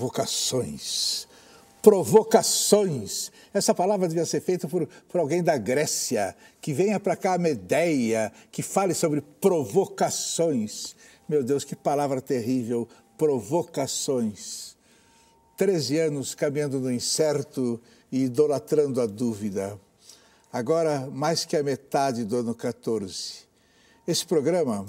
provocações. 0.00 1.28
Provocações. 1.82 3.30
Essa 3.52 3.74
palavra 3.74 4.08
devia 4.08 4.24
ser 4.24 4.40
feita 4.40 4.66
por, 4.66 4.86
por 4.86 5.20
alguém 5.20 5.42
da 5.42 5.58
Grécia, 5.58 6.34
que 6.60 6.72
venha 6.72 6.98
para 6.98 7.16
cá 7.16 7.34
a 7.34 7.38
Medeia, 7.38 8.32
que 8.50 8.62
fale 8.62 8.94
sobre 8.94 9.20
provocações. 9.20 10.96
Meu 11.28 11.42
Deus, 11.42 11.64
que 11.64 11.76
palavra 11.76 12.20
terrível, 12.20 12.88
provocações. 13.18 14.76
Treze 15.56 15.98
anos 15.98 16.34
caminhando 16.34 16.80
no 16.80 16.90
incerto 16.90 17.80
e 18.10 18.24
idolatrando 18.24 19.00
a 19.00 19.06
dúvida. 19.06 19.78
Agora, 20.50 21.08
mais 21.12 21.44
que 21.44 21.56
a 21.56 21.62
metade 21.62 22.24
do 22.24 22.38
ano 22.38 22.54
14. 22.54 23.50
Esse 24.08 24.26
programa 24.26 24.86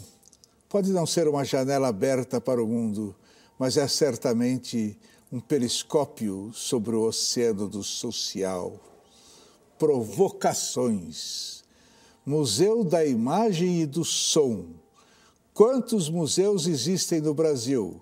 pode 0.69 0.91
não 0.91 1.05
ser 1.05 1.27
uma 1.27 1.43
janela 1.43 1.89
aberta 1.89 2.39
para 2.39 2.63
o 2.63 2.67
mundo, 2.67 3.13
mas 3.61 3.77
é 3.77 3.87
certamente 3.87 4.97
um 5.31 5.39
periscópio 5.39 6.49
sobre 6.51 6.95
o 6.95 7.03
oceano 7.03 7.69
do 7.69 7.83
social. 7.83 8.73
Provocações. 9.77 11.63
Museu 12.25 12.83
da 12.83 13.05
Imagem 13.05 13.83
e 13.83 13.85
do 13.85 14.03
Som. 14.03 14.65
Quantos 15.53 16.09
museus 16.09 16.65
existem 16.65 17.21
no 17.21 17.35
Brasil? 17.35 18.01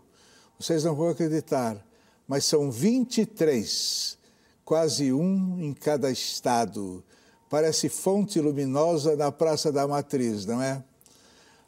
Vocês 0.57 0.85
não 0.85 0.95
vão 0.95 1.09
acreditar, 1.09 1.85
mas 2.25 2.45
são 2.45 2.71
23, 2.71 4.17
quase 4.63 5.11
um 5.11 5.59
em 5.59 5.73
cada 5.73 6.09
estado. 6.09 7.03
Parece 7.49 7.89
fonte 7.89 8.39
luminosa 8.39 9.17
na 9.17 9.29
Praça 9.29 9.73
da 9.73 9.85
Matriz, 9.85 10.45
não 10.45 10.61
é? 10.61 10.81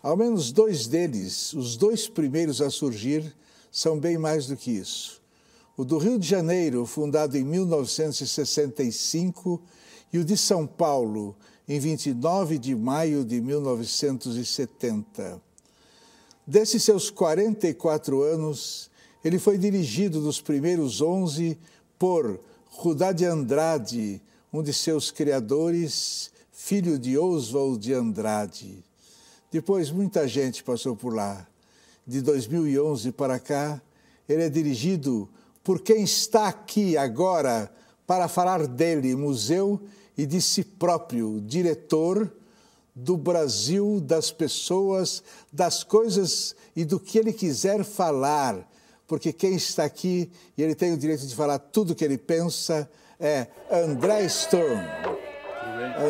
Ao 0.02 0.16
menos 0.16 0.50
dois 0.50 0.88
deles, 0.88 1.52
os 1.52 1.76
dois 1.76 2.08
primeiros 2.08 2.62
a 2.62 2.70
surgir, 2.70 3.36
são 3.72 3.98
bem 3.98 4.18
mais 4.18 4.48
do 4.48 4.58
que 4.58 4.72
isso. 4.72 5.22
O 5.78 5.86
do 5.86 5.98
Rio 5.98 6.20
de 6.20 6.28
Janeiro, 6.28 6.86
fundado 6.86 7.38
em 7.38 7.44
1965, 7.44 9.62
e 10.12 10.18
o 10.18 10.26
de 10.26 10.36
São 10.36 10.68
Paulo, 10.68 11.34
em 11.68 11.80
29 11.80 12.58
de 12.60 12.76
maio 12.76 13.24
de 13.24 13.40
1970. 13.40 15.42
Desses 16.46 16.84
seus 16.84 17.10
44 17.10 18.22
anos, 18.22 18.92
ele 19.24 19.40
foi 19.40 19.58
dirigido 19.58 20.20
nos 20.20 20.42
primeiros 20.42 21.00
11 21.00 21.58
por 21.98 22.42
Rudá 22.66 23.14
de 23.14 23.26
Andrade, 23.26 24.22
um 24.52 24.62
de 24.62 24.74
seus 24.74 25.12
criadores, 25.12 26.30
filho 26.52 27.00
de 27.00 27.18
Oswald 27.18 27.80
de 27.80 27.94
Andrade. 27.94 28.84
Depois, 29.50 29.90
muita 29.92 30.28
gente 30.28 30.62
passou 30.62 30.94
por 30.96 31.14
lá 31.14 31.48
de 32.06 32.22
2011 32.22 33.12
para 33.12 33.40
cá, 33.40 33.82
ele 34.28 34.44
é 34.44 34.50
dirigido 34.50 35.30
por 35.64 35.82
quem 35.82 36.04
está 36.04 36.48
aqui 36.48 36.98
agora 36.98 37.72
para 38.08 38.28
falar 38.28 38.68
dele, 38.68 39.16
museu, 39.16 39.80
e 40.18 40.26
de 40.26 40.42
si 40.42 40.64
próprio, 40.64 41.42
diretor 41.42 42.32
do 42.94 43.16
Brasil, 43.16 44.00
das 44.02 44.32
pessoas, 44.32 45.24
das 45.52 45.84
coisas 45.84 46.56
e 46.76 46.84
do 46.84 47.00
que 47.00 47.18
ele 47.18 47.32
quiser 47.32 47.84
falar, 47.84 48.70
porque 49.08 49.32
quem 49.32 49.56
está 49.56 49.84
aqui 49.84 50.32
e 50.58 50.62
ele 50.62 50.76
tem 50.76 50.94
o 50.94 50.98
direito 50.98 51.26
de 51.26 51.36
falar 51.36 51.60
tudo 51.60 51.94
o 51.94 51.96
que 51.96 52.04
ele 52.04 52.18
pensa 52.18 52.90
é 53.20 53.48
André 53.72 54.28
Sturm. 54.28 54.80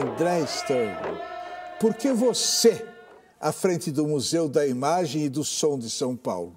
André 0.01 0.46
Sturm. 0.46 1.18
Por 1.80 1.94
que 1.94 2.12
você 2.12 2.85
à 3.41 3.52
frente 3.52 3.91
do 3.91 4.07
Museu 4.07 4.47
da 4.47 4.68
Imagem 4.68 5.24
e 5.24 5.29
do 5.29 5.44
Som 5.44 5.79
de 5.79 5.90
São 5.90 6.16
Paulo? 6.16 6.56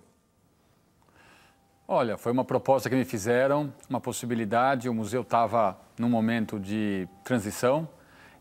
Olha, 1.88 2.18
foi 2.18 2.30
uma 2.30 2.44
proposta 2.44 2.90
que 2.90 2.94
me 2.94 3.06
fizeram, 3.06 3.72
uma 3.88 4.00
possibilidade. 4.00 4.88
O 4.88 4.94
museu 4.94 5.22
estava 5.22 5.78
num 5.98 6.10
momento 6.10 6.60
de 6.60 7.08
transição 7.24 7.88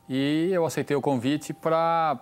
e 0.09 0.50
eu 0.52 0.66
aceitei 0.66 0.96
o 0.96 1.02
convite 1.02 1.53
para 1.53 2.20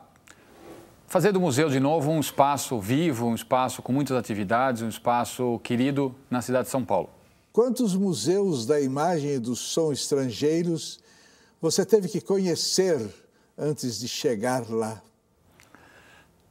fazer 1.07 1.31
do 1.31 1.39
museu 1.39 1.69
de 1.69 1.79
novo 1.79 2.11
um 2.11 2.19
espaço 2.19 2.79
vivo, 2.79 3.25
um 3.25 3.35
espaço 3.35 3.81
com 3.81 3.91
muitas 3.91 4.15
atividades, 4.15 4.83
um 4.83 4.89
espaço 4.89 5.59
querido 5.63 6.13
na 6.29 6.41
cidade 6.41 6.65
de 6.65 6.71
São 6.71 6.85
Paulo. 6.85 7.09
Quantos 7.51 7.95
museus 7.95 8.65
da 8.65 8.79
imagem 8.79 9.31
e 9.31 9.39
do 9.39 9.55
som 9.55 9.91
estrangeiros 9.91 10.99
você 11.59 11.83
teve 11.83 12.07
que 12.07 12.21
conhecer 12.21 12.99
antes 13.57 13.99
de 13.99 14.07
chegar 14.07 14.69
lá? 14.69 15.01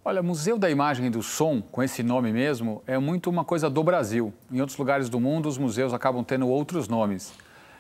Olha, 0.03 0.23
Museu 0.23 0.59
da 0.59 0.71
Imagem 0.71 1.07
e 1.07 1.11
do 1.11 1.23
Som, 1.23 1.61
com 1.61 1.83
esse 1.83 2.03
nome 2.03 2.33
mesmo, 2.33 2.83
é 2.87 2.97
muito 2.97 3.29
uma 3.29 3.45
coisa 3.45 3.69
do 3.69 3.85
Brasil. 3.85 4.33
Em 4.51 4.59
outros 4.59 4.79
lugares 4.79 5.11
do 5.11 5.21
mundo, 5.21 5.47
os 5.47 5.59
museus 5.59 5.93
acabam 5.93 6.25
tendo 6.25 6.49
outros 6.49 6.89
nomes. 6.89 7.35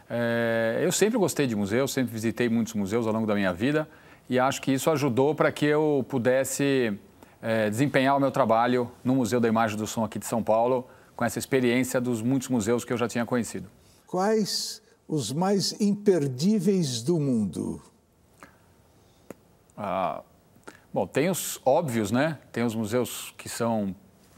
É, 0.09 0.81
eu 0.83 0.93
sempre 0.93 1.17
gostei 1.17 1.47
de 1.47 1.57
museus, 1.57 1.95
sempre 1.95 2.13
visitei 2.13 2.47
muitos 2.47 2.75
museus 2.75 3.07
ao 3.07 3.13
longo 3.15 3.27
da 3.27 3.35
minha 3.35 3.55
vida 3.55 3.89
e 4.29 4.39
acho 4.39 4.61
que 4.61 4.71
isso 4.71 4.91
ajudou 4.91 5.35
para 5.35 5.51
que 5.51 5.65
eu 5.65 6.05
pudesse 6.11 6.93
é, 7.41 7.71
desempenhar 7.71 8.15
o 8.19 8.21
meu 8.21 8.31
trabalho 8.31 8.91
no 9.03 9.15
Museu 9.15 9.41
da 9.41 9.49
Imagem 9.49 9.77
e 9.77 9.81
do 9.81 9.87
Som 9.87 10.05
aqui 10.05 10.19
de 10.19 10.27
São 10.27 10.43
Paulo, 10.43 10.87
com 11.17 11.25
essa 11.25 11.39
experiência 11.39 12.03
dos 12.03 12.21
muitos 12.21 12.49
museus 12.49 12.85
que 12.85 12.93
eu 12.93 12.99
já 12.99 13.09
tinha 13.09 13.25
conhecido. 13.25 13.67
Quais 14.07 14.83
os 15.09 15.33
mais 15.33 15.81
imperdíveis 15.81 17.01
do 17.01 17.19
mundo? 17.19 17.81
Ah, 19.75 20.23
Bom, 20.93 21.07
tem 21.07 21.31
os 21.31 21.61
óbvios, 21.65 22.11
né? 22.11 22.37
Tem 22.51 22.65
os 22.65 22.75
museus 22.75 23.33
que 23.39 23.49
são 23.49 23.95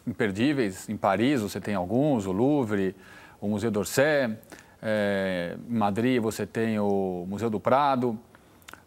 imperdíveis. 0.06 0.86
Em 0.86 0.98
Paris 0.98 1.40
você 1.40 1.58
tem 1.58 1.74
alguns, 1.74 2.26
o 2.26 2.32
Louvre, 2.32 2.94
o 3.40 3.48
Museu 3.48 3.70
d'Orsay. 3.70 4.36
É, 4.82 5.56
em 5.66 5.74
Madrid 5.74 6.20
você 6.20 6.44
tem 6.44 6.78
o 6.78 7.24
Museu 7.26 7.48
do 7.48 7.58
Prado. 7.58 8.18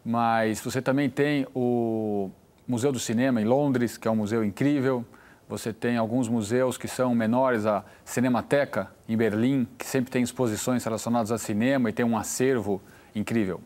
Mas 0.04 0.60
você 0.60 0.80
também 0.80 1.10
tem 1.10 1.44
o 1.52 2.30
Museu 2.68 2.92
do 2.92 3.00
Cinema 3.00 3.42
em 3.42 3.44
Londres, 3.44 3.98
que 3.98 4.06
é 4.06 4.10
um 4.12 4.16
museu 4.16 4.44
incrível. 4.44 5.04
Você 5.48 5.72
tem 5.72 5.96
alguns 5.96 6.28
museus 6.28 6.78
que 6.78 6.86
são 6.86 7.16
menores, 7.16 7.66
a 7.66 7.84
Cinemateca 8.04 8.92
em 9.08 9.16
Berlim, 9.16 9.66
que 9.76 9.86
sempre 9.86 10.12
tem 10.12 10.22
exposições 10.22 10.84
relacionadas 10.84 11.32
a 11.32 11.38
cinema 11.38 11.90
e 11.90 11.92
tem 11.92 12.06
um 12.06 12.16
acervo 12.16 12.80
incrível. 13.12 13.60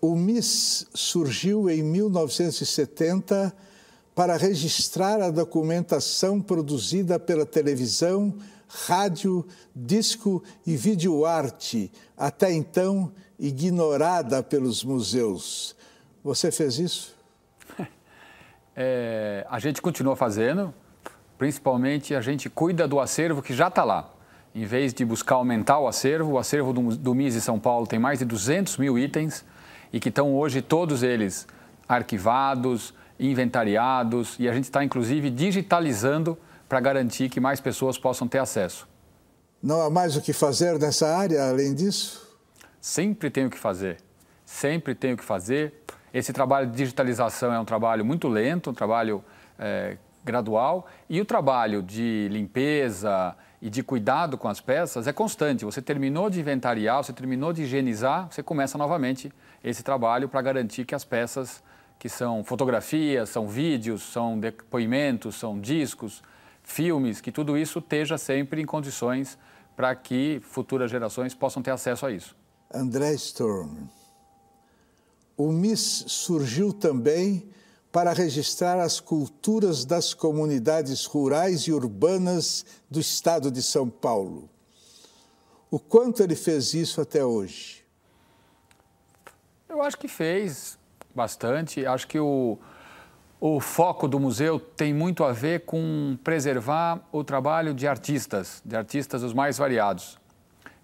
O 0.00 0.14
MIS 0.14 0.86
surgiu 0.94 1.68
em 1.68 1.82
1970 1.82 3.52
para 4.14 4.36
registrar 4.36 5.20
a 5.20 5.30
documentação 5.30 6.40
produzida 6.40 7.18
pela 7.18 7.44
televisão, 7.44 8.34
rádio, 8.68 9.44
disco 9.74 10.42
e 10.64 10.76
videoarte, 10.76 11.90
até 12.16 12.52
então 12.52 13.12
ignorada 13.38 14.42
pelos 14.42 14.84
museus. 14.84 15.74
Você 16.22 16.50
fez 16.50 16.78
isso? 16.78 17.16
É, 18.80 19.44
a 19.50 19.58
gente 19.58 19.82
continua 19.82 20.14
fazendo, 20.14 20.72
principalmente 21.36 22.14
a 22.14 22.20
gente 22.20 22.48
cuida 22.48 22.86
do 22.86 23.00
acervo 23.00 23.42
que 23.42 23.52
já 23.52 23.66
está 23.66 23.82
lá. 23.82 24.08
Em 24.54 24.64
vez 24.64 24.94
de 24.94 25.04
buscar 25.04 25.34
aumentar 25.34 25.80
o 25.80 25.88
acervo, 25.88 26.34
o 26.34 26.38
acervo 26.38 26.72
do, 26.72 26.96
do 26.96 27.12
MIS 27.12 27.34
em 27.34 27.40
São 27.40 27.58
Paulo 27.58 27.88
tem 27.88 27.98
mais 27.98 28.20
de 28.20 28.24
200 28.24 28.76
mil 28.76 28.96
itens 28.96 29.44
e 29.92 30.00
que 30.00 30.08
estão 30.08 30.34
hoje 30.34 30.62
todos 30.62 31.02
eles 31.02 31.46
arquivados, 31.88 32.94
inventariados 33.18 34.36
e 34.38 34.48
a 34.48 34.52
gente 34.52 34.64
está 34.64 34.84
inclusive 34.84 35.30
digitalizando 35.30 36.38
para 36.68 36.80
garantir 36.80 37.28
que 37.28 37.40
mais 37.40 37.60
pessoas 37.60 37.98
possam 37.98 38.28
ter 38.28 38.38
acesso. 38.38 38.86
Não 39.62 39.80
há 39.80 39.90
mais 39.90 40.16
o 40.16 40.20
que 40.20 40.32
fazer 40.32 40.78
nessa 40.78 41.16
área 41.16 41.48
além 41.48 41.74
disso? 41.74 42.28
Sempre 42.80 43.30
tem 43.30 43.46
o 43.46 43.50
que 43.50 43.58
fazer, 43.58 43.96
sempre 44.44 44.94
tem 44.94 45.14
o 45.14 45.16
que 45.16 45.24
fazer. 45.24 45.74
Esse 46.14 46.32
trabalho 46.32 46.68
de 46.68 46.76
digitalização 46.76 47.52
é 47.52 47.58
um 47.58 47.64
trabalho 47.64 48.04
muito 48.04 48.28
lento, 48.28 48.70
um 48.70 48.74
trabalho 48.74 49.24
é, 49.58 49.96
gradual 50.24 50.86
e 51.08 51.20
o 51.20 51.24
trabalho 51.24 51.82
de 51.82 52.28
limpeza 52.30 53.34
e 53.60 53.68
de 53.68 53.82
cuidado 53.82 54.38
com 54.38 54.48
as 54.48 54.60
peças 54.60 55.06
é 55.06 55.12
constante. 55.12 55.64
Você 55.64 55.82
terminou 55.82 56.30
de 56.30 56.40
inventariar, 56.40 57.02
você 57.02 57.12
terminou 57.12 57.52
de 57.52 57.62
higienizar, 57.62 58.28
você 58.30 58.42
começa 58.42 58.78
novamente 58.78 59.32
esse 59.62 59.82
trabalho 59.82 60.28
para 60.28 60.40
garantir 60.42 60.84
que 60.84 60.94
as 60.94 61.04
peças, 61.04 61.62
que 61.98 62.08
são 62.08 62.44
fotografias, 62.44 63.28
são 63.28 63.48
vídeos, 63.48 64.02
são 64.02 64.38
depoimentos, 64.38 65.34
são 65.34 65.60
discos, 65.60 66.22
filmes, 66.62 67.20
que 67.20 67.32
tudo 67.32 67.56
isso 67.56 67.80
esteja 67.80 68.16
sempre 68.16 68.62
em 68.62 68.66
condições 68.66 69.38
para 69.74 69.94
que 69.94 70.40
futuras 70.42 70.90
gerações 70.90 71.34
possam 71.34 71.62
ter 71.62 71.70
acesso 71.70 72.06
a 72.06 72.12
isso. 72.12 72.36
André 72.72 73.14
Storm, 73.14 73.88
o 75.36 75.50
MIS 75.50 76.04
surgiu 76.08 76.72
também 76.72 77.48
para 77.90 78.12
registrar 78.12 78.78
as 78.80 79.00
culturas 79.00 79.84
das 79.84 80.12
comunidades 80.12 81.04
rurais 81.04 81.62
e 81.62 81.72
urbanas 81.72 82.64
do 82.90 83.00
estado 83.00 83.50
de 83.50 83.62
São 83.62 83.88
Paulo. 83.88 84.48
O 85.70 85.78
quanto 85.78 86.22
ele 86.22 86.34
fez 86.34 86.74
isso 86.74 87.00
até 87.00 87.24
hoje? 87.24 87.84
Eu 89.68 89.82
acho 89.82 89.98
que 89.98 90.08
fez 90.08 90.78
bastante. 91.14 91.84
Acho 91.84 92.06
que 92.06 92.18
o, 92.18 92.58
o 93.40 93.60
foco 93.60 94.08
do 94.08 94.18
museu 94.18 94.58
tem 94.58 94.94
muito 94.94 95.24
a 95.24 95.32
ver 95.32 95.64
com 95.64 96.18
preservar 96.24 97.00
o 97.12 97.22
trabalho 97.22 97.74
de 97.74 97.86
artistas, 97.86 98.62
de 98.64 98.76
artistas 98.76 99.22
os 99.22 99.34
mais 99.34 99.58
variados. 99.58 100.18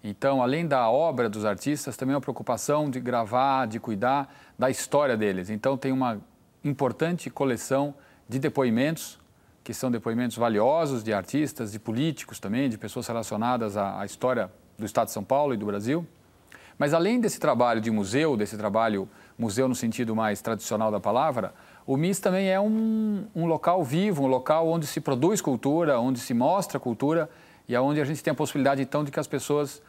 Então, 0.03 0.41
além 0.41 0.67
da 0.67 0.87
obra 0.89 1.27
dos 1.27 1.45
artistas, 1.45 1.97
também 1.97 2.13
é 2.13 2.15
uma 2.15 2.21
preocupação 2.21 2.89
de 2.91 2.99
gravar, 2.99 3.65
de 3.65 3.79
cuidar 3.79 4.31
da 4.57 4.69
história 4.69 5.17
deles. 5.17 5.49
Então, 5.49 5.75
tem 5.75 5.91
uma 5.91 6.21
importante 6.65 7.29
coleção 7.29 7.93
de 8.27 8.39
depoimentos, 8.39 9.19
que 9.63 9.73
são 9.73 9.89
depoimentos 9.89 10.35
valiosos 10.35 11.03
de 11.03 11.13
artistas, 11.13 11.71
de 11.71 11.79
políticos 11.79 12.39
também, 12.39 12.69
de 12.69 12.77
pessoas 12.77 13.07
relacionadas 13.07 13.77
à, 13.77 14.01
à 14.01 14.05
história 14.05 14.51
do 14.77 14.85
Estado 14.85 15.07
de 15.07 15.13
São 15.13 15.23
Paulo 15.23 15.53
e 15.53 15.57
do 15.57 15.65
Brasil. 15.65 16.05
Mas, 16.77 16.93
além 16.93 17.21
desse 17.21 17.39
trabalho 17.39 17.79
de 17.79 17.89
museu, 17.89 18.35
desse 18.35 18.57
trabalho 18.57 19.07
museu 19.37 19.67
no 19.67 19.75
sentido 19.75 20.15
mais 20.15 20.41
tradicional 20.41 20.91
da 20.91 20.99
palavra, 20.99 21.53
o 21.85 21.95
MIS 21.95 22.19
também 22.19 22.49
é 22.49 22.59
um, 22.59 23.25
um 23.33 23.45
local 23.45 23.83
vivo, 23.83 24.23
um 24.23 24.27
local 24.27 24.67
onde 24.67 24.85
se 24.85 24.99
produz 24.99 25.39
cultura, 25.39 25.99
onde 25.99 26.19
se 26.19 26.33
mostra 26.33 26.79
cultura 26.79 27.29
e 27.67 27.77
onde 27.77 28.01
a 28.01 28.05
gente 28.05 28.23
tem 28.23 28.31
a 28.31 28.35
possibilidade, 28.35 28.81
então, 28.81 29.03
de 29.03 29.11
que 29.11 29.19
as 29.19 29.27
pessoas 29.27 29.81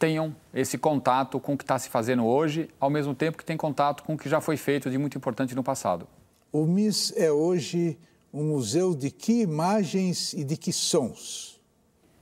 tenham 0.00 0.34
esse 0.54 0.78
contato 0.78 1.38
com 1.38 1.52
o 1.52 1.58
que 1.58 1.62
está 1.62 1.78
se 1.78 1.90
fazendo 1.90 2.24
hoje, 2.24 2.70
ao 2.80 2.88
mesmo 2.88 3.14
tempo 3.14 3.36
que 3.36 3.44
tem 3.44 3.56
contato 3.56 4.02
com 4.02 4.14
o 4.14 4.18
que 4.18 4.30
já 4.30 4.40
foi 4.40 4.56
feito 4.56 4.90
de 4.90 4.96
muito 4.96 5.18
importante 5.18 5.54
no 5.54 5.62
passado. 5.62 6.08
O 6.50 6.64
MIS 6.64 7.12
é 7.18 7.30
hoje 7.30 7.98
um 8.32 8.44
museu 8.44 8.94
de 8.94 9.10
que 9.10 9.42
imagens 9.42 10.32
e 10.32 10.42
de 10.42 10.56
que 10.56 10.72
sons? 10.72 11.60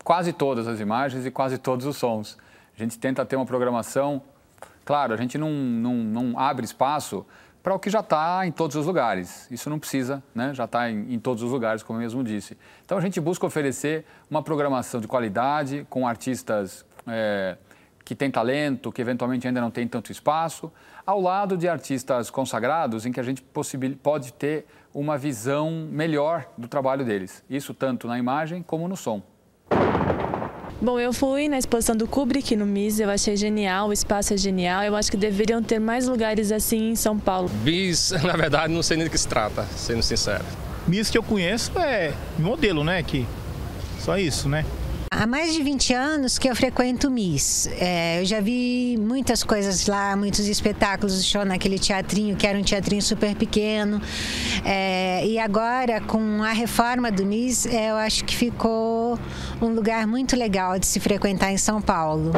Quase 0.03 0.33
todas 0.33 0.67
as 0.67 0.81
imagens 0.81 1.25
e 1.25 1.31
quase 1.31 1.57
todos 1.57 1.87
os 1.87 1.97
sons. 1.97 2.37
A 2.75 2.79
gente 2.79 2.99
tenta 2.99 3.25
ter 3.25 3.37
uma 3.37 3.47
programação. 3.47 4.21
Claro, 4.85 5.15
a 5.15 5.17
gente 5.17 5.39
não, 5.39 5.51
não, 5.51 5.95
não 5.95 6.39
abre 6.39 6.65
espaço 6.65 7.25
para 7.63 7.75
o 7.75 7.79
que 7.79 7.91
já 7.91 8.01
está 8.01 8.45
em 8.45 8.51
todos 8.51 8.75
os 8.75 8.87
lugares. 8.87 9.47
Isso 9.53 9.71
não 9.71 9.79
precisa, 9.79 10.21
né? 10.35 10.53
já 10.53 10.65
está 10.65 10.91
em, 10.91 11.15
em, 11.15 11.19
todos 11.19 11.45
os 11.45 11.53
lugares, 11.53 11.83
como 11.85 11.99
eu 11.99 12.03
mesmo 12.03 12.25
disse. 12.25 12.57
Então 12.85 12.99
a 12.99 13.01
gente 13.01 13.21
busca 13.21 13.47
oferecer 13.47 14.05
uma 14.29 14.43
programação 14.43 15.01
de 15.01 15.07
qualidade 15.07 15.87
com 15.89 16.09
artistas 16.09 16.85
é, 17.07 17.57
que 18.09 18.15
têm 18.15 18.31
talento, 18.31 18.91
que 18.91 19.03
eventualmente 19.03 19.47
ainda 19.47 19.61
não 19.61 19.71
tem 19.71 19.87
tanto 19.87 20.11
espaço, 20.11 20.73
ao 21.05 21.21
lado 21.21 21.59
de 21.59 21.69
artistas 21.69 22.31
consagrados 22.31 23.05
em 23.05 23.13
que 23.13 23.21
a 23.21 23.23
gente 23.23 23.43
pode 24.03 24.33
ter 24.33 24.65
uma 24.95 25.19
visão 25.19 25.87
melhor 25.93 26.49
do 26.57 26.67
trabalho 26.67 27.05
deles. 27.05 27.45
Isso 27.51 27.75
tanto 27.75 28.09
na 28.09 28.19
imagem 28.19 28.63
como 28.63 28.89
no 28.89 28.97
som. 28.97 29.23
Bom, 30.81 30.99
eu 30.99 31.13
fui 31.13 31.51
na 31.51 31.59
exposição 31.59 31.95
do 31.95 32.09
Kubrick 32.09 32.57
no 32.57 32.65
MIS, 32.65 32.99
eu 32.99 33.11
achei 33.11 33.37
genial, 33.37 33.89
o 33.89 33.93
espaço 33.93 34.33
é 34.33 34.39
genial. 34.39 34.83
Eu 34.85 34.97
acho 34.97 35.11
que 35.11 35.17
deveriam 35.19 35.63
ter 35.63 35.79
mais 35.79 36.09
lugares 36.09 36.51
assim 36.51 36.89
em 36.89 36.97
São 36.97 37.19
Paulo. 37.19 37.51
MIS, 37.63 38.13
na 38.25 38.37
verdade, 38.39 38.73
não 38.73 38.83
sei 38.83 38.97
nem 38.97 39.05
do 39.05 39.11
que 39.11 39.19
se 39.19 39.29
trata, 39.29 39.65
sendo 39.77 40.03
sincero. 40.03 40.47
MIS 40.87 41.11
que 41.11 41.19
eu 41.19 41.23
conheço 41.23 41.79
é 41.79 42.15
modelo, 42.39 42.83
né? 42.83 43.03
Que 43.03 43.27
só 43.99 44.17
isso, 44.17 44.49
né? 44.49 44.65
Há 45.11 45.27
mais 45.27 45.53
de 45.53 45.63
20 45.63 45.95
anos 45.95 46.39
que 46.39 46.49
eu 46.49 46.55
frequento 46.55 47.09
o 47.09 47.11
MIS. 47.11 47.67
É, 47.81 48.21
eu 48.21 48.25
já 48.25 48.41
vi 48.41 48.97
muitas 49.01 49.43
coisas 49.43 49.87
lá, 49.87 50.15
muitos 50.15 50.47
espetáculos, 50.47 51.25
show 51.25 51.45
naquele 51.45 51.79
teatrinho, 51.79 52.37
que 52.37 52.47
era 52.47 52.59
um 52.59 52.63
teatrinho 52.63 53.03
super 53.03 53.35
pequeno. 53.35 54.01
É, 54.65 55.27
e 55.27 55.39
agora, 55.39 56.01
com 56.01 56.43
a 56.43 56.53
reforma 56.53 57.11
do 57.11 57.25
MIS, 57.25 57.67
é, 57.67 57.91
eu 57.91 57.97
acho 57.97 58.25
que 58.25 58.37
ficou 58.37 59.19
um 59.61 59.69
lugar 59.75 60.07
muito 60.07 60.37
legal 60.37 60.79
de 60.79 60.87
se 60.87 61.01
frequentar 61.01 61.51
em 61.51 61.59
São 61.59 61.83
Paulo. 61.83 62.33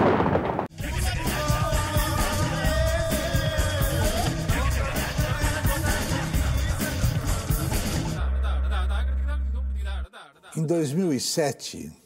Em 10.56 10.67
2007, 10.67 12.00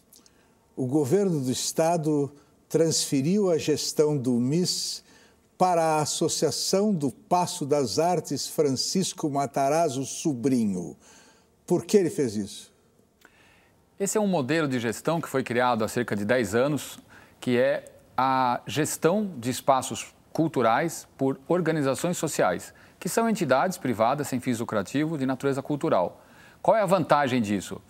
o 0.77 0.87
governo 0.87 1.41
do 1.41 1.51
estado 1.51 2.33
transferiu 2.69 3.51
a 3.51 3.59
gestão 3.59 4.17
do 4.17 4.33
MIS 4.33 5.05
para 5.57 5.83
a 5.83 6.01
Associação 6.01 6.93
do 6.93 7.11
Passo 7.11 7.65
das 7.65 7.99
Artes 7.99 8.49
Francisco 8.49 9.31
Matarazzo 9.31 10.05
Sobrinho. 10.05 10.97
Por 11.67 11.85
que 11.85 11.97
ele 11.97 12.11
fez 12.11 12.35
isso? 12.37 12.73
Esse 13.99 14.19
é 14.19 14.21
um 14.21 14.27
modelo 14.27 14.67
de 14.67 14.81
gestão 14.81 15.21
que 15.21 15.29
foi 15.29 15.45
criado 15.45 15.85
há 15.85 15.89
cerca 15.89 16.17
de 16.17 16.25
10 16.25 16.55
anos, 16.57 16.99
que 17.41 17.57
é 17.57 17.93
a 18.17 18.61
gestão 18.67 19.33
de 19.39 19.51
espaços 19.51 20.13
culturais 20.33 21.07
por 21.17 21.39
organizações 21.47 22.17
sociais, 22.17 22.75
que 22.99 23.09
são 23.09 23.31
entidades 23.31 23.79
privadas 23.79 24.27
sem 24.27 24.41
fins 24.41 24.59
lucrativos 24.59 25.21
de 25.21 25.27
natureza 25.27 25.63
cultural. 25.63 26.21
Qual 26.61 26.77
é 26.77 26.81
a 26.81 26.87
vantagem 26.87 27.41
disso? 27.41 27.81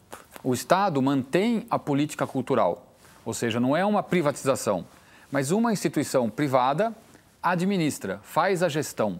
O 0.44 0.52
Estado 0.52 1.00
mantém 1.00 1.64
a 1.70 1.78
política 1.78 2.26
cultural, 2.26 2.94
ou 3.24 3.32
seja, 3.32 3.58
não 3.58 3.74
é 3.74 3.82
uma 3.82 4.02
privatização, 4.02 4.84
mas 5.32 5.50
uma 5.50 5.72
instituição 5.72 6.28
privada 6.28 6.94
administra, 7.42 8.20
faz 8.22 8.62
a 8.62 8.68
gestão. 8.68 9.18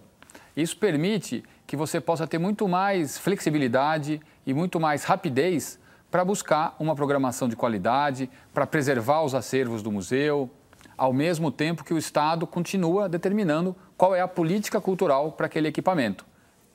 Isso 0.55 0.77
permite 0.77 1.43
que 1.67 1.79
você 1.79 1.99
possa 1.99 2.27
ter 2.27 2.37
muito 2.37 2.69
mais 2.69 3.17
flexibilidade 3.17 4.21
e 4.45 4.53
muito 4.53 4.79
mais 4.79 5.05
rapidez 5.05 5.79
para 6.11 6.23
buscar 6.27 6.77
uma 6.79 6.95
programação 6.95 7.49
de 7.49 7.57
qualidade, 7.57 8.29
para 8.53 8.67
preservar 8.67 9.23
os 9.23 9.35
acervos 9.35 9.83
do 9.83 9.91
museu, 9.91 10.51
ao 10.95 11.15
mesmo 11.15 11.51
tempo 11.51 11.85
que 11.85 11.95
o 11.95 11.99
Estado 11.99 12.47
continua 12.47 13.09
determinando 13.09 13.75
qual 13.97 14.15
é 14.15 14.21
a 14.21 14.29
política 14.29 14.79
cultural 14.79 15.33
para 15.33 15.47
aquele 15.47 15.69
equipamento. 15.69 16.27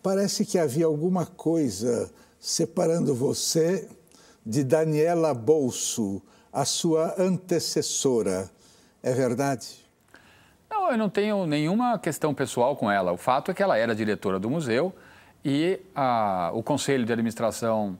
Parece 0.01 0.43
que 0.43 0.57
havia 0.57 0.87
alguma 0.87 1.27
coisa 1.27 2.11
separando 2.39 3.13
você 3.13 3.87
de 4.49 4.63
Daniela 4.63 5.31
Bolso, 5.31 6.19
a 6.51 6.65
sua 6.65 7.13
antecessora. 7.19 8.49
É 9.03 9.13
verdade? 9.13 9.87
Não, 10.67 10.89
eu 10.89 10.97
não 10.97 11.07
tenho 11.07 11.45
nenhuma 11.45 11.99
questão 11.99 12.33
pessoal 12.33 12.75
com 12.75 12.89
ela. 12.89 13.11
O 13.11 13.17
fato 13.17 13.51
é 13.51 13.53
que 13.53 13.61
ela 13.61 13.77
era 13.77 13.93
diretora 13.93 14.39
do 14.39 14.49
museu 14.49 14.91
e 15.45 15.79
a, 15.95 16.49
o 16.51 16.63
conselho 16.63 17.05
de 17.05 17.13
administração 17.13 17.95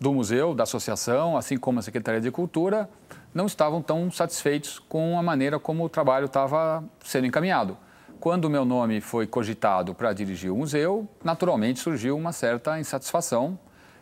do 0.00 0.12
museu, 0.12 0.52
da 0.52 0.64
associação, 0.64 1.36
assim 1.36 1.56
como 1.56 1.78
a 1.78 1.82
Secretaria 1.82 2.20
de 2.20 2.32
Cultura, 2.32 2.90
não 3.32 3.46
estavam 3.46 3.80
tão 3.80 4.10
satisfeitos 4.10 4.80
com 4.80 5.16
a 5.16 5.22
maneira 5.22 5.60
como 5.60 5.84
o 5.84 5.88
trabalho 5.88 6.26
estava 6.26 6.82
sendo 7.04 7.28
encaminhado. 7.28 7.76
Quando 8.18 8.46
o 8.46 8.50
meu 8.50 8.64
nome 8.64 9.00
foi 9.00 9.28
cogitado 9.28 9.94
para 9.94 10.12
dirigir 10.12 10.50
o 10.50 10.56
museu, 10.56 11.08
naturalmente 11.22 11.78
surgiu 11.78 12.16
uma 12.16 12.32
certa 12.32 12.80
insatisfação 12.80 13.56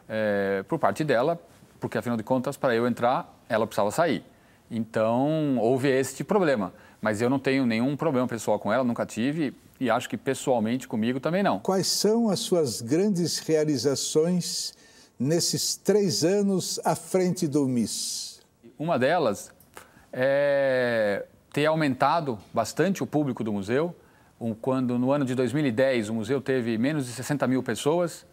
é, 0.09 0.65
por 0.67 0.79
parte 0.79 1.05
dela 1.05 1.39
porque 1.81 1.99
afinal 1.99 2.17
de 2.17 2.23
contas, 2.23 2.57
para 2.57 2.75
eu 2.75 2.87
entrar, 2.87 3.43
ela 3.49 3.67
precisava 3.67 3.91
sair. 3.91 4.25
Então, 4.71 5.59
houve 5.59 5.89
esse 5.89 6.25
problema. 6.25 6.73
Mas 7.01 7.21
eu 7.21 7.31
não 7.31 7.39
tenho 7.39 7.67
nenhum 7.67 7.97
problema 7.97 8.27
pessoal 8.27 8.59
com 8.59 8.73
ela, 8.73 8.83
nunca 8.83 9.07
tive, 9.07 9.55
e 9.79 9.91
acho 9.91 10.09
que 10.09 10.17
pessoalmente 10.17 10.89
comigo 10.89 11.21
também 11.21 11.43
não. 11.43 11.59
Quais 11.61 11.87
são 11.87 12.31
as 12.31 12.41
suas 12.41 12.81
grandes 12.81 13.39
realizações 13.39 14.75
nesses 15.19 15.77
três 15.77 16.25
anos 16.25 16.81
à 16.85 16.97
frente 16.97 17.47
do 17.47 17.69
MIS? 17.69 18.41
Uma 18.79 18.99
delas 18.99 19.53
é 20.13 21.27
ter 21.53 21.67
aumentado 21.67 22.39
bastante 22.53 23.03
o 23.03 23.07
público 23.07 23.45
do 23.45 23.53
museu. 23.53 23.95
Quando 24.61 24.99
no 24.99 25.13
ano 25.13 25.25
de 25.25 25.35
2010 25.35 26.09
o 26.09 26.15
museu 26.15 26.41
teve 26.41 26.77
menos 26.77 27.07
de 27.07 27.13
60 27.13 27.47
mil 27.47 27.63
pessoas, 27.63 28.27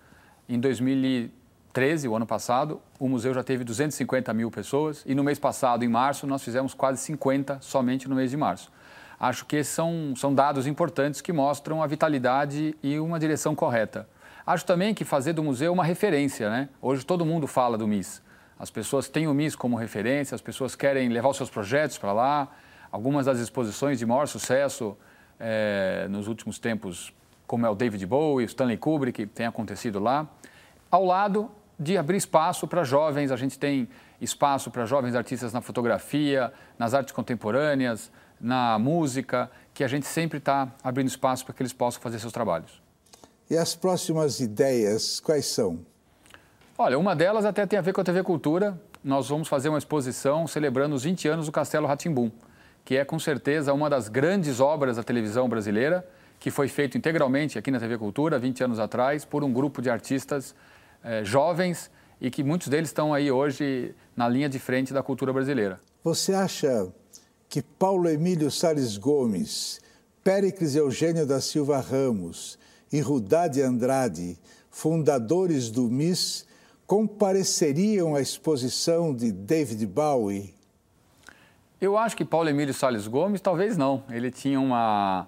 em 0.50 0.60
2013 0.60 1.43
13, 1.74 2.08
o 2.08 2.16
ano 2.16 2.26
passado, 2.28 2.80
o 3.00 3.10
museu 3.10 3.34
já 3.34 3.44
teve 3.44 3.64
250 3.64 4.32
mil 4.32 4.52
pessoas 4.52 5.04
e 5.08 5.16
no 5.16 5.24
mês 5.24 5.40
passado, 5.40 5.84
em 5.84 5.88
março, 5.88 6.28
nós 6.28 6.44
fizemos 6.44 6.76
quase 6.76 7.02
50 7.02 7.58
somente 7.62 8.08
no 8.08 8.16
mês 8.16 8.30
de 8.30 8.38
março. 8.38 8.72
Acho 9.20 9.44
que 9.46 9.56
esses 9.56 9.74
são, 9.74 10.14
são 10.16 10.36
dados 10.36 10.68
importantes 10.68 11.20
que 11.20 11.34
mostram 11.34 11.82
a 11.82 11.88
vitalidade 11.88 12.76
e 12.84 13.00
uma 13.00 13.20
direção 13.20 13.56
correta. 13.56 14.08
Acho 14.46 14.66
também 14.66 14.94
que 14.94 15.04
fazer 15.04 15.34
do 15.34 15.42
museu 15.42 15.74
uma 15.74 15.84
referência, 15.84 16.48
né? 16.48 16.70
Hoje 16.80 17.04
todo 17.04 17.26
mundo 17.26 17.48
fala 17.48 17.76
do 17.76 17.88
MIS. 17.88 18.22
As 18.60 18.70
pessoas 18.70 19.10
têm 19.10 19.28
o 19.28 19.34
MIS 19.34 19.56
como 19.56 19.76
referência, 19.76 20.36
as 20.36 20.42
pessoas 20.42 20.76
querem 20.76 21.10
levar 21.10 21.30
os 21.30 21.38
seus 21.38 21.50
projetos 21.50 21.98
para 21.98 22.14
lá. 22.14 22.50
Algumas 22.92 23.26
das 23.26 23.40
exposições 23.40 23.98
de 23.98 24.06
maior 24.06 24.28
sucesso 24.28 24.96
é, 25.40 26.06
nos 26.10 26.28
últimos 26.28 26.60
tempos, 26.60 27.12
como 27.48 27.66
é 27.66 27.70
o 27.70 27.74
David 27.74 28.06
Bowie, 28.06 28.46
o 28.46 28.48
Stanley 28.48 28.78
Kubrick, 28.78 29.26
tem 29.26 29.48
acontecido 29.48 30.00
lá. 30.00 30.28
Ao 30.92 31.04
lado, 31.04 31.50
de 31.80 31.98
abrir 31.98 32.18
espaço 32.18 32.68
para 32.68 32.84
jovens. 32.84 33.32
A 33.32 33.36
gente 33.36 33.58
tem 33.58 33.88
espaço 34.22 34.72
para 34.72 34.86
jovens 34.86 35.16
artistas 35.16 35.54
na 35.54 35.62
fotografia, 35.62 36.52
nas 36.78 36.94
artes 36.94 37.14
contemporâneas, 37.14 38.12
na 38.40 38.78
música, 38.78 39.50
que 39.74 39.84
a 39.84 39.88
gente 39.88 40.06
sempre 40.06 40.38
está 40.38 40.72
abrindo 40.84 41.08
espaço 41.08 41.46
para 41.46 41.54
que 41.54 41.62
eles 41.62 41.74
possam 41.74 42.02
fazer 42.02 42.20
seus 42.20 42.34
trabalhos. 42.34 42.82
E 43.50 43.58
as 43.58 43.76
próximas 43.76 44.40
ideias, 44.40 45.20
quais 45.20 45.46
são? 45.46 45.80
Olha, 46.78 46.98
uma 46.98 47.16
delas 47.16 47.46
até 47.46 47.66
tem 47.66 47.78
a 47.78 47.82
ver 47.82 47.94
com 47.94 48.02
a 48.02 48.04
TV 48.04 48.24
Cultura. 48.24 48.80
Nós 49.04 49.30
vamos 49.30 49.48
fazer 49.48 49.70
uma 49.70 49.78
exposição 49.78 50.48
celebrando 50.48 50.96
os 50.96 51.04
20 51.04 51.28
anos 51.28 51.46
do 51.46 51.52
Castelo 51.52 51.86
Ratimbum, 51.86 52.32
que 52.84 52.98
é 52.98 53.06
com 53.06 53.20
certeza 53.20 53.74
uma 53.74 53.90
das 53.90 54.08
grandes 54.08 54.60
obras 54.60 54.98
da 54.98 55.04
televisão 55.04 55.48
brasileira 55.48 56.08
que 56.44 56.52
foi 56.52 56.68
feito 56.68 56.98
integralmente 56.98 57.58
aqui 57.58 57.72
na 57.72 57.80
TV 57.80 57.98
Cultura, 57.98 58.38
20 58.38 58.66
anos 58.66 58.78
atrás, 58.78 59.24
por 59.24 59.46
um 59.46 59.54
grupo 59.54 59.82
de 59.82 59.90
artistas 59.90 60.54
eh, 61.04 61.24
jovens 61.24 61.92
e 62.22 62.32
que 62.32 62.44
muitos 62.44 62.68
deles 62.68 62.90
estão 62.90 63.14
aí 63.14 63.32
hoje 63.32 63.94
na 64.16 64.30
linha 64.30 64.48
de 64.48 64.60
frente 64.60 64.94
da 64.94 65.04
cultura 65.04 65.34
brasileira. 65.34 65.82
Você 66.04 66.34
acha 66.34 66.88
que 67.50 67.62
Paulo 67.62 68.10
Emílio 68.10 68.50
Salles 68.50 68.98
Gomes, 68.98 69.82
Péricles 70.24 70.76
Eugênio 70.76 71.26
da 71.26 71.42
Silva 71.42 71.80
Ramos 71.80 72.58
e 72.92 73.00
Rudá 73.02 73.46
Andrade, 73.66 74.38
fundadores 74.72 75.70
do 75.70 75.90
MIS, 75.90 76.48
compareceriam 76.88 78.16
à 78.16 78.22
exposição 78.22 79.14
de 79.14 79.32
David 79.32 79.86
Bowie? 79.86 80.54
Eu 81.80 81.98
acho 81.98 82.16
que 82.16 82.24
Paulo 82.24 82.48
Emílio 82.48 82.74
Salles 82.74 83.08
Gomes 83.08 83.42
talvez 83.42 83.76
não. 83.76 84.04
Ele 84.10 84.32
tinha 84.32 84.60
uma, 84.60 85.28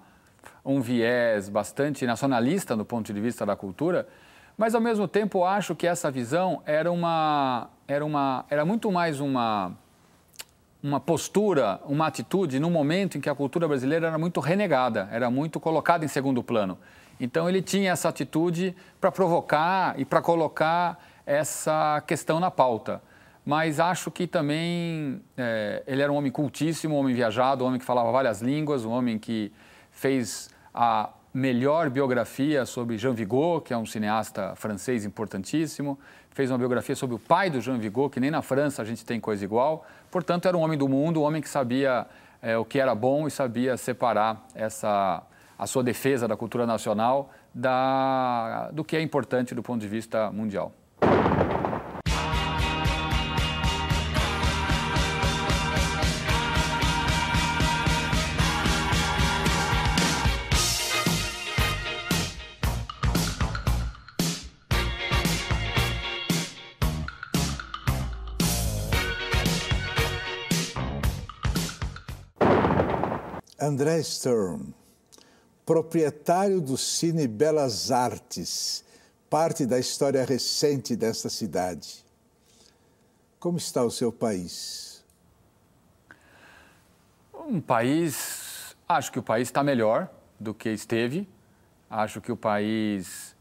um 0.64 0.80
viés 0.80 1.48
bastante 1.48 2.06
nacionalista 2.06 2.74
do 2.74 2.84
ponto 2.84 3.12
de 3.12 3.20
vista 3.20 3.44
da 3.44 3.54
cultura, 3.54 4.08
mas 4.56 4.74
ao 4.74 4.80
mesmo 4.80 5.06
tempo 5.06 5.44
acho 5.44 5.74
que 5.74 5.86
essa 5.86 6.10
visão 6.10 6.62
era 6.64 6.90
uma 6.90 7.68
era 7.86 8.04
uma 8.04 8.44
era 8.48 8.64
muito 8.64 8.90
mais 8.90 9.20
uma 9.20 9.72
uma 10.82 11.00
postura, 11.00 11.80
uma 11.86 12.06
atitude 12.06 12.60
no 12.60 12.70
momento 12.70 13.18
em 13.18 13.20
que 13.20 13.28
a 13.28 13.34
cultura 13.34 13.66
brasileira 13.66 14.06
era 14.06 14.18
muito 14.18 14.38
renegada, 14.38 15.08
era 15.10 15.28
muito 15.28 15.58
colocada 15.58 16.04
em 16.04 16.08
segundo 16.08 16.44
plano. 16.44 16.78
Então 17.18 17.48
ele 17.48 17.60
tinha 17.60 17.90
essa 17.90 18.08
atitude 18.08 18.74
para 19.00 19.10
provocar 19.10 19.98
e 19.98 20.04
para 20.04 20.22
colocar 20.22 21.02
essa 21.24 22.02
questão 22.06 22.38
na 22.38 22.50
pauta. 22.50 23.02
Mas 23.44 23.80
acho 23.80 24.10
que 24.10 24.26
também 24.26 25.20
é, 25.36 25.82
ele 25.86 26.02
era 26.02 26.12
um 26.12 26.16
homem 26.16 26.30
cultíssimo, 26.30 26.94
um 26.94 26.98
homem 26.98 27.14
viajado, 27.14 27.64
um 27.64 27.68
homem 27.68 27.80
que 27.80 27.86
falava 27.86 28.12
várias 28.12 28.40
línguas, 28.40 28.84
um 28.84 28.90
homem 28.90 29.18
que 29.18 29.52
fez 29.90 30.50
a 30.74 31.10
melhor 31.36 31.90
biografia 31.90 32.64
sobre 32.64 32.96
Jean 32.96 33.12
Vigo, 33.12 33.60
que 33.60 33.74
é 33.74 33.76
um 33.76 33.84
cineasta 33.84 34.54
francês 34.56 35.04
importantíssimo. 35.04 35.98
Fez 36.30 36.50
uma 36.50 36.56
biografia 36.56 36.96
sobre 36.96 37.14
o 37.14 37.18
pai 37.18 37.50
do 37.50 37.60
Jean 37.60 37.76
Vigo, 37.76 38.08
que 38.08 38.18
nem 38.18 38.30
na 38.30 38.40
França 38.40 38.80
a 38.80 38.84
gente 38.86 39.04
tem 39.04 39.20
coisa 39.20 39.44
igual. 39.44 39.86
Portanto, 40.10 40.48
era 40.48 40.56
um 40.56 40.62
homem 40.62 40.78
do 40.78 40.88
mundo, 40.88 41.20
um 41.20 41.24
homem 41.24 41.42
que 41.42 41.48
sabia 41.50 42.06
é, 42.40 42.56
o 42.56 42.64
que 42.64 42.80
era 42.80 42.94
bom 42.94 43.26
e 43.26 43.30
sabia 43.30 43.76
separar 43.76 44.46
essa, 44.54 45.22
a 45.58 45.66
sua 45.66 45.84
defesa 45.84 46.26
da 46.26 46.38
cultura 46.38 46.64
nacional 46.64 47.30
da, 47.54 48.70
do 48.72 48.82
que 48.82 48.96
é 48.96 49.02
importante 49.02 49.54
do 49.54 49.62
ponto 49.62 49.82
de 49.82 49.88
vista 49.88 50.32
mundial. 50.32 50.72
André 73.66 74.00
Sturm, 74.00 74.72
proprietário 75.64 76.60
do 76.60 76.76
Cine 76.76 77.26
Belas 77.26 77.90
Artes, 77.90 78.84
parte 79.28 79.66
da 79.66 79.76
história 79.76 80.24
recente 80.24 80.94
desta 80.94 81.28
cidade. 81.28 82.04
Como 83.40 83.58
está 83.58 83.82
o 83.82 83.90
seu 83.90 84.12
país? 84.12 85.04
Um 87.34 87.60
país. 87.60 88.76
Acho 88.88 89.10
que 89.10 89.18
o 89.18 89.22
país 89.22 89.48
está 89.48 89.64
melhor 89.64 90.08
do 90.38 90.54
que 90.54 90.68
esteve. 90.68 91.28
Acho 91.90 92.20
que 92.20 92.30
o 92.30 92.36
país 92.36 93.34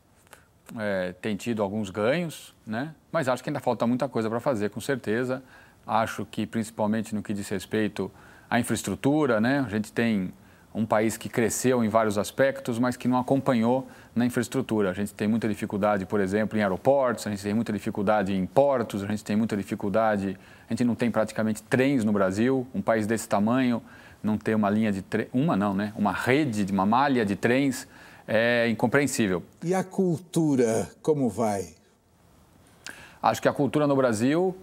é, 0.76 1.14
tem 1.22 1.36
tido 1.36 1.62
alguns 1.62 1.92
ganhos, 1.92 2.56
né? 2.66 2.96
mas 3.12 3.28
acho 3.28 3.44
que 3.44 3.50
ainda 3.52 3.60
falta 3.60 3.86
muita 3.86 4.10
coisa 4.10 4.28
para 4.28 4.40
fazer, 4.40 4.72
com 4.72 4.82
certeza. 4.82 5.44
Acho 5.86 6.26
que, 6.26 6.48
principalmente 6.48 7.14
no 7.14 7.22
que 7.22 7.32
diz 7.32 7.48
respeito 7.48 8.12
a 8.50 8.60
infraestrutura, 8.60 9.42
né? 9.42 9.64
A 9.66 9.70
gente 9.70 9.92
tem 9.92 10.32
um 10.74 10.86
país 10.86 11.16
que 11.16 11.30
cresceu 11.30 11.84
em 11.84 11.88
vários 11.88 12.18
aspectos, 12.18 12.78
mas 12.78 12.98
que 12.98 13.08
não 13.08 13.18
acompanhou 13.18 13.88
na 14.14 14.26
infraestrutura. 14.26 14.90
A 14.90 14.94
gente 14.94 15.14
tem 15.14 15.26
muita 15.26 15.48
dificuldade, 15.48 16.06
por 16.06 16.20
exemplo, 16.20 16.58
em 16.58 16.62
aeroportos, 16.62 17.26
a 17.26 17.30
gente 17.30 17.42
tem 17.42 17.54
muita 17.54 17.72
dificuldade 17.72 18.34
em 18.34 18.46
portos, 18.46 19.02
a 19.02 19.08
gente 19.08 19.24
tem 19.24 19.38
muita 19.38 19.56
dificuldade, 19.56 20.38
a 20.70 20.74
gente 20.74 20.84
não 20.84 20.94
tem 20.94 21.10
praticamente 21.10 21.64
trens 21.64 22.04
no 22.04 22.12
Brasil. 22.12 22.68
Um 22.76 22.82
país 22.82 23.08
desse 23.08 23.28
tamanho 23.28 23.82
não 24.22 24.38
ter 24.38 24.54
uma 24.54 24.70
linha 24.70 24.92
de 24.92 25.02
trem, 25.02 25.28
uma 25.32 25.56
não, 25.56 25.74
né? 25.74 25.94
Uma 25.96 26.12
rede, 26.12 26.70
uma 26.74 26.86
malha 26.86 27.26
de 27.26 27.38
trens 27.38 27.88
é 28.28 28.68
incompreensível. 28.68 29.44
E 29.64 29.74
a 29.74 29.84
cultura, 29.84 30.90
como 31.02 31.30
vai? 31.30 31.76
Acho 33.22 33.42
que 33.42 33.48
a 33.48 33.54
cultura 33.54 33.88
no 33.88 33.96
Brasil 33.96 34.56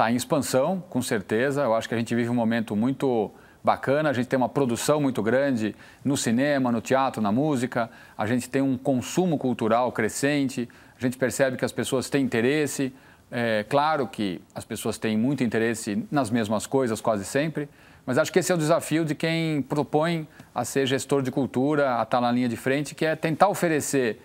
está 0.00 0.10
em 0.10 0.16
expansão, 0.16 0.82
com 0.88 1.02
certeza. 1.02 1.62
Eu 1.62 1.74
acho 1.74 1.86
que 1.86 1.94
a 1.94 1.98
gente 1.98 2.14
vive 2.14 2.30
um 2.30 2.34
momento 2.34 2.74
muito 2.74 3.30
bacana, 3.62 4.08
a 4.08 4.12
gente 4.14 4.28
tem 4.28 4.36
uma 4.38 4.48
produção 4.48 4.98
muito 4.98 5.22
grande 5.22 5.76
no 6.02 6.16
cinema, 6.16 6.72
no 6.72 6.80
teatro, 6.80 7.20
na 7.20 7.30
música, 7.30 7.90
a 8.16 8.26
gente 8.26 8.48
tem 8.48 8.62
um 8.62 8.78
consumo 8.78 9.36
cultural 9.36 9.92
crescente, 9.92 10.66
a 10.98 11.00
gente 11.02 11.18
percebe 11.18 11.58
que 11.58 11.66
as 11.66 11.72
pessoas 11.72 12.08
têm 12.08 12.24
interesse. 12.24 12.94
É 13.30 13.62
claro 13.68 14.08
que 14.08 14.40
as 14.54 14.64
pessoas 14.64 14.96
têm 14.96 15.18
muito 15.18 15.44
interesse 15.44 16.02
nas 16.10 16.30
mesmas 16.30 16.66
coisas 16.66 16.98
quase 17.02 17.26
sempre, 17.26 17.68
mas 18.06 18.16
acho 18.16 18.32
que 18.32 18.38
esse 18.38 18.50
é 18.50 18.54
o 18.54 18.58
desafio 18.58 19.04
de 19.04 19.14
quem 19.14 19.60
propõe 19.60 20.26
a 20.54 20.64
ser 20.64 20.86
gestor 20.86 21.20
de 21.20 21.30
cultura, 21.30 22.00
a 22.00 22.04
estar 22.04 22.22
na 22.22 22.32
linha 22.32 22.48
de 22.48 22.56
frente, 22.56 22.94
que 22.94 23.04
é 23.04 23.14
tentar 23.14 23.48
oferecer 23.48 24.18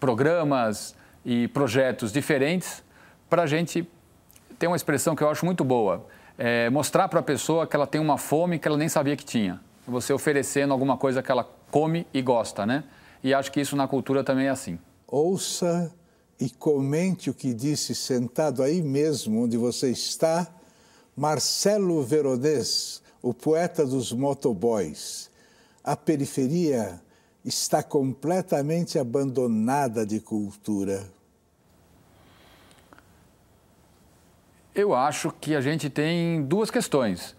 programas 0.00 0.96
e 1.26 1.46
projetos 1.48 2.10
diferentes 2.10 2.82
para 3.28 3.42
a 3.42 3.46
gente 3.46 3.86
tem 4.58 4.68
uma 4.68 4.76
expressão 4.76 5.14
que 5.14 5.22
eu 5.22 5.30
acho 5.30 5.44
muito 5.44 5.62
boa. 5.64 6.06
É 6.36 6.68
mostrar 6.70 7.08
para 7.08 7.20
a 7.20 7.22
pessoa 7.22 7.66
que 7.66 7.74
ela 7.74 7.86
tem 7.86 8.00
uma 8.00 8.18
fome 8.18 8.58
que 8.58 8.66
ela 8.66 8.76
nem 8.76 8.88
sabia 8.88 9.16
que 9.16 9.24
tinha. 9.24 9.60
Você 9.86 10.12
oferecendo 10.12 10.72
alguma 10.72 10.96
coisa 10.96 11.22
que 11.22 11.30
ela 11.30 11.48
come 11.70 12.06
e 12.12 12.20
gosta, 12.20 12.66
né? 12.66 12.84
E 13.22 13.34
acho 13.34 13.50
que 13.50 13.60
isso 13.60 13.76
na 13.76 13.88
cultura 13.88 14.22
também 14.22 14.46
é 14.46 14.50
assim. 14.50 14.78
Ouça 15.06 15.92
e 16.40 16.50
comente 16.50 17.30
o 17.30 17.34
que 17.34 17.52
disse 17.52 17.94
sentado 17.94 18.62
aí 18.62 18.82
mesmo 18.82 19.42
onde 19.42 19.56
você 19.56 19.90
está, 19.90 20.46
Marcelo 21.16 22.02
Veronês, 22.02 23.02
o 23.20 23.34
poeta 23.34 23.84
dos 23.84 24.12
motoboys. 24.12 25.30
A 25.82 25.96
periferia 25.96 27.00
está 27.44 27.82
completamente 27.82 28.98
abandonada 28.98 30.06
de 30.06 30.20
cultura. 30.20 31.17
Eu 34.78 34.94
acho 34.94 35.34
que 35.40 35.56
a 35.56 35.60
gente 35.60 35.90
tem 35.90 36.40
duas 36.44 36.70
questões. 36.70 37.34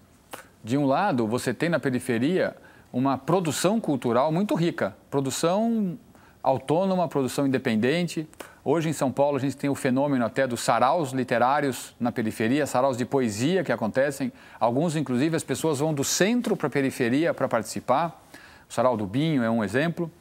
De 0.62 0.78
um 0.78 0.86
lado, 0.86 1.26
você 1.26 1.54
tem 1.54 1.70
na 1.70 1.80
periferia 1.80 2.54
uma 2.92 3.18
produção 3.18 3.80
cultural 3.80 4.30
muito 4.30 4.54
rica, 4.56 4.94
produção 5.10 5.98
autônoma, 6.44 7.08
produção 7.08 7.48
independente. 7.48 8.28
Hoje 8.62 8.90
em 8.90 8.94
São 8.94 9.10
Paulo 9.10 9.38
a 9.38 9.40
gente 9.40 9.56
tem 9.56 9.70
o 9.70 9.74
fenômeno 9.74 10.26
até 10.26 10.46
dos 10.46 10.60
saraus 10.60 11.14
literários 11.14 11.96
na 11.98 12.12
periferia, 12.12 12.68
saraus 12.68 12.98
de 12.98 13.06
poesia 13.06 13.64
que 13.64 13.72
acontecem. 13.72 14.34
Alguns, 14.60 14.98
inclusive, 14.98 15.34
as 15.34 15.44
pessoas 15.44 15.80
vão 15.80 15.94
do 15.94 16.04
centro 16.04 16.58
para 16.58 16.68
a 16.68 16.70
periferia 16.70 17.34
para 17.34 17.48
participar. 17.48 18.22
O 18.70 18.74
sarau 18.74 18.98
do 18.98 19.08
Binho 19.08 19.44
é 19.44 19.50
um 19.50 19.64
exemplo. 19.64 20.12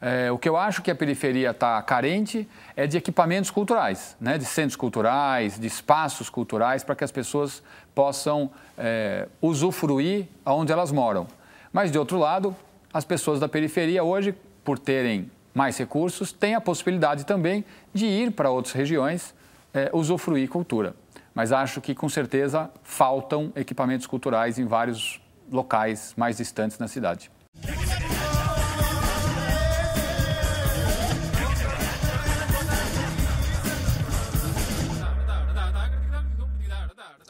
É, 0.00 0.30
o 0.30 0.38
que 0.38 0.48
eu 0.48 0.56
acho 0.56 0.82
que 0.82 0.90
a 0.90 0.94
periferia 0.94 1.50
está 1.50 1.80
carente 1.82 2.48
é 2.74 2.86
de 2.86 2.96
equipamentos 2.96 3.50
culturais, 3.50 4.16
né? 4.20 4.36
de 4.36 4.44
centros 4.44 4.76
culturais, 4.76 5.58
de 5.58 5.66
espaços 5.66 6.28
culturais, 6.28 6.84
para 6.84 6.94
que 6.94 7.04
as 7.04 7.10
pessoas 7.10 7.62
possam 7.94 8.50
é, 8.76 9.26
usufruir 9.40 10.26
onde 10.44 10.72
elas 10.72 10.92
moram. 10.92 11.26
Mas, 11.72 11.90
de 11.90 11.98
outro 11.98 12.18
lado, 12.18 12.54
as 12.92 13.04
pessoas 13.04 13.40
da 13.40 13.48
periferia 13.48 14.04
hoje, 14.04 14.34
por 14.64 14.78
terem 14.78 15.30
mais 15.54 15.78
recursos, 15.78 16.32
têm 16.32 16.54
a 16.54 16.60
possibilidade 16.60 17.24
também 17.24 17.64
de 17.92 18.06
ir 18.06 18.32
para 18.32 18.50
outras 18.50 18.74
regiões 18.74 19.34
é, 19.72 19.90
usufruir 19.92 20.48
cultura. 20.48 20.94
Mas 21.34 21.52
acho 21.52 21.80
que, 21.80 21.94
com 21.94 22.08
certeza, 22.08 22.70
faltam 22.82 23.52
equipamentos 23.56 24.06
culturais 24.06 24.58
em 24.58 24.66
vários 24.66 25.20
locais 25.50 26.14
mais 26.16 26.36
distantes 26.36 26.78
na 26.78 26.88
cidade. 26.88 27.30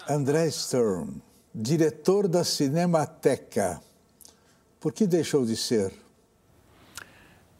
André 0.09 0.49
Sturm, 0.53 1.21
diretor 1.53 2.29
da 2.29 2.45
Cinemateca. 2.45 3.81
Por 4.79 4.93
que 4.93 5.05
deixou 5.05 5.45
de 5.45 5.57
ser? 5.57 5.93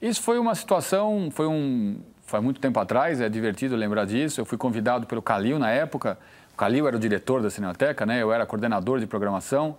Isso 0.01 0.23
foi 0.23 0.39
uma 0.39 0.55
situação, 0.55 1.29
foi 1.33 1.49
um, 1.49 1.99
foi 2.25 2.39
muito 2.39 2.61
tempo 2.61 2.79
atrás, 2.79 3.21
é 3.21 3.29
divertido 3.29 3.75
lembrar 3.75 4.05
disso. 4.05 4.41
Eu 4.41 4.45
fui 4.45 4.57
convidado 4.57 5.09
pelo 5.09 5.21
Calil 5.21 5.59
na 5.59 5.73
época. 5.73 6.17
O 6.55 6.57
Calil 6.57 6.87
era 6.87 6.97
o 6.97 7.01
diretor 7.01 7.43
da 7.43 7.51
Cinemateca, 7.51 8.07
né? 8.07 8.23
Eu 8.23 8.33
era 8.33 8.47
coordenador 8.47 9.01
de 9.01 9.09
programação. 9.09 9.77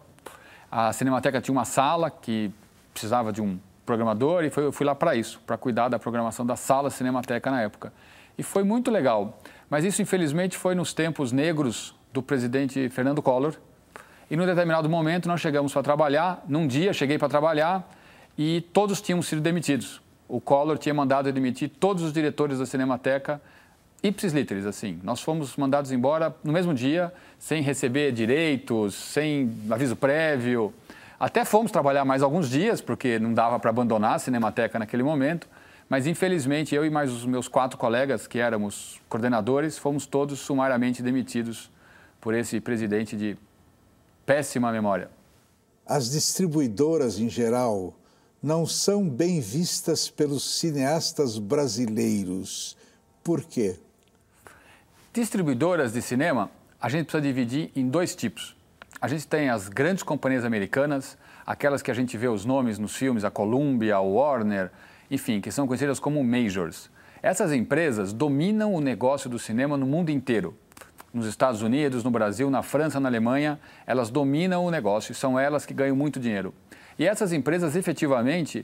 A 0.69 0.91
Cinemateca 0.91 1.39
tinha 1.39 1.53
uma 1.53 1.63
sala 1.63 2.12
que 2.12 2.51
precisava 2.91 3.31
de 3.31 3.41
um 3.41 3.57
programador 3.86 4.43
e 4.43 4.50
foi, 4.50 4.65
eu 4.65 4.74
fui 4.74 4.86
lá 4.86 4.93
para 4.93 5.15
isso, 5.15 5.39
para 5.47 5.57
cuidar 5.57 5.88
da 5.88 5.97
programação 5.97 6.45
da 6.45 6.57
sala 6.57 6.89
Cinemateca 6.89 7.50
na 7.50 7.62
época. 7.62 7.93
E 8.38 8.43
foi 8.43 8.63
muito 8.63 8.91
legal. 8.91 9.39
Mas 9.69 9.86
isso, 9.86 10.01
infelizmente, 10.01 10.57
foi 10.57 10.75
nos 10.75 10.93
tempos 10.93 11.31
negros 11.31 11.97
do 12.17 12.24
presidente 12.24 12.89
Fernando 12.89 13.21
Collor. 13.21 13.53
E 14.29 14.36
num 14.36 14.45
determinado 14.45 14.89
momento 14.89 15.27
nós 15.27 15.39
chegamos 15.39 15.71
para 15.71 15.83
trabalhar. 15.83 16.43
Num 16.47 16.65
dia 16.65 16.91
cheguei 16.91 17.19
para 17.19 17.29
trabalhar 17.29 17.88
e 18.36 18.62
todos 18.74 19.00
tinham 19.00 19.21
sido 19.21 19.39
demitidos. 19.39 20.01
O 20.27 20.41
Collor 20.41 20.79
tinha 20.79 20.95
mandado 20.95 21.31
demitir 21.31 21.69
todos 21.79 22.01
os 22.03 22.12
diretores 22.12 22.57
da 22.57 22.65
Cinemateca 22.65 23.39
ipsis 24.01 24.33
literis, 24.33 24.65
assim. 24.65 25.00
Nós 25.03 25.21
fomos 25.21 25.55
mandados 25.57 25.91
embora 25.91 26.36
no 26.43 26.51
mesmo 26.51 26.74
dia, 26.74 27.13
sem 27.38 27.62
receber 27.62 28.12
direitos, 28.12 28.95
sem 28.95 29.51
aviso 29.69 29.95
prévio. 29.95 30.74
Até 31.19 31.45
fomos 31.45 31.71
trabalhar 31.71 32.03
mais 32.03 32.21
alguns 32.24 32.50
dias, 32.50 32.81
porque 32.81 33.19
não 33.19 33.33
dava 33.33 33.59
para 33.59 33.69
abandonar 33.69 34.15
a 34.15 34.19
Cinemateca 34.19 34.79
naquele 34.79 35.03
momento. 35.03 35.47
Mas, 35.89 36.05
infelizmente, 36.05 36.75
eu 36.75 36.86
e 36.86 36.89
mais 36.89 37.12
os 37.12 37.25
meus 37.25 37.47
quatro 37.47 37.77
colegas, 37.77 38.27
que 38.27 38.39
éramos 38.39 39.00
coordenadores, 39.07 39.77
fomos 39.77 40.05
todos 40.05 40.39
sumariamente 40.39 41.01
demitidos 41.01 41.71
por 42.27 42.34
esse 42.34 42.60
presidente 42.60 43.15
de 43.15 43.38
péssima 44.25 44.69
memória. 44.69 45.10
As 45.86 46.12
distribuidoras, 46.12 47.19
em 47.19 47.29
geral, 47.29 47.98
não 48.43 48.65
são 48.65 49.07
bem 49.07 49.39
vistas 49.39 50.10
pelos 50.10 50.60
cineastas 50.60 51.38
brasileiros. 51.38 52.75
Por 53.24 53.46
quê? 53.46 53.79
Distribuidoras 55.13 55.93
de 55.93 56.01
cinema, 56.01 56.51
a 56.81 56.89
gente 56.89 57.05
precisa 57.05 57.22
dividir 57.22 57.72
em 57.74 57.88
dois 57.88 58.13
tipos. 58.13 58.57
A 59.00 59.07
gente 59.07 59.25
tem 59.25 59.50
as 59.50 59.69
grandes 59.69 60.03
companhias 60.03 60.43
americanas, 60.43 61.17
aquelas 61.46 61.81
que 61.81 61.91
a 61.91 61.93
gente 61.93 62.17
vê 62.17 62.27
os 62.27 62.43
nomes 62.43 62.77
nos 62.77 62.93
filmes, 62.93 63.24
a 63.24 63.31
Columbia, 63.31 63.96
a 63.96 64.01
Warner, 64.01 64.69
enfim, 65.10 65.39
que 65.39 65.50
são 65.50 65.65
conhecidas 65.65 65.98
como 65.98 66.22
majors. 66.25 66.89
Essas 67.24 67.53
empresas 67.53 68.12
dominam 68.12 68.74
o 68.74 68.81
negócio 68.81 69.29
do 69.29 69.39
cinema 69.39 69.77
no 69.77 69.86
mundo 69.86 70.10
inteiro. 70.10 70.57
Nos 71.17 71.25
Estados 71.25 71.63
Unidos, 71.63 72.03
no 72.03 72.12
Brasil, 72.12 72.47
na 72.47 72.62
França, 72.62 73.00
na 73.00 73.09
Alemanha, 73.09 73.59
elas 73.88 74.12
dominam 74.12 74.63
o 74.63 74.69
negócio 74.69 75.12
e 75.12 75.15
são 75.15 75.39
elas 75.39 75.65
que 75.65 75.74
ganham 75.74 75.95
muito 75.95 76.19
dinheiro. 76.19 76.53
E 77.00 77.07
essas 77.07 77.33
empresas 77.33 77.75
efetivamente 77.75 78.63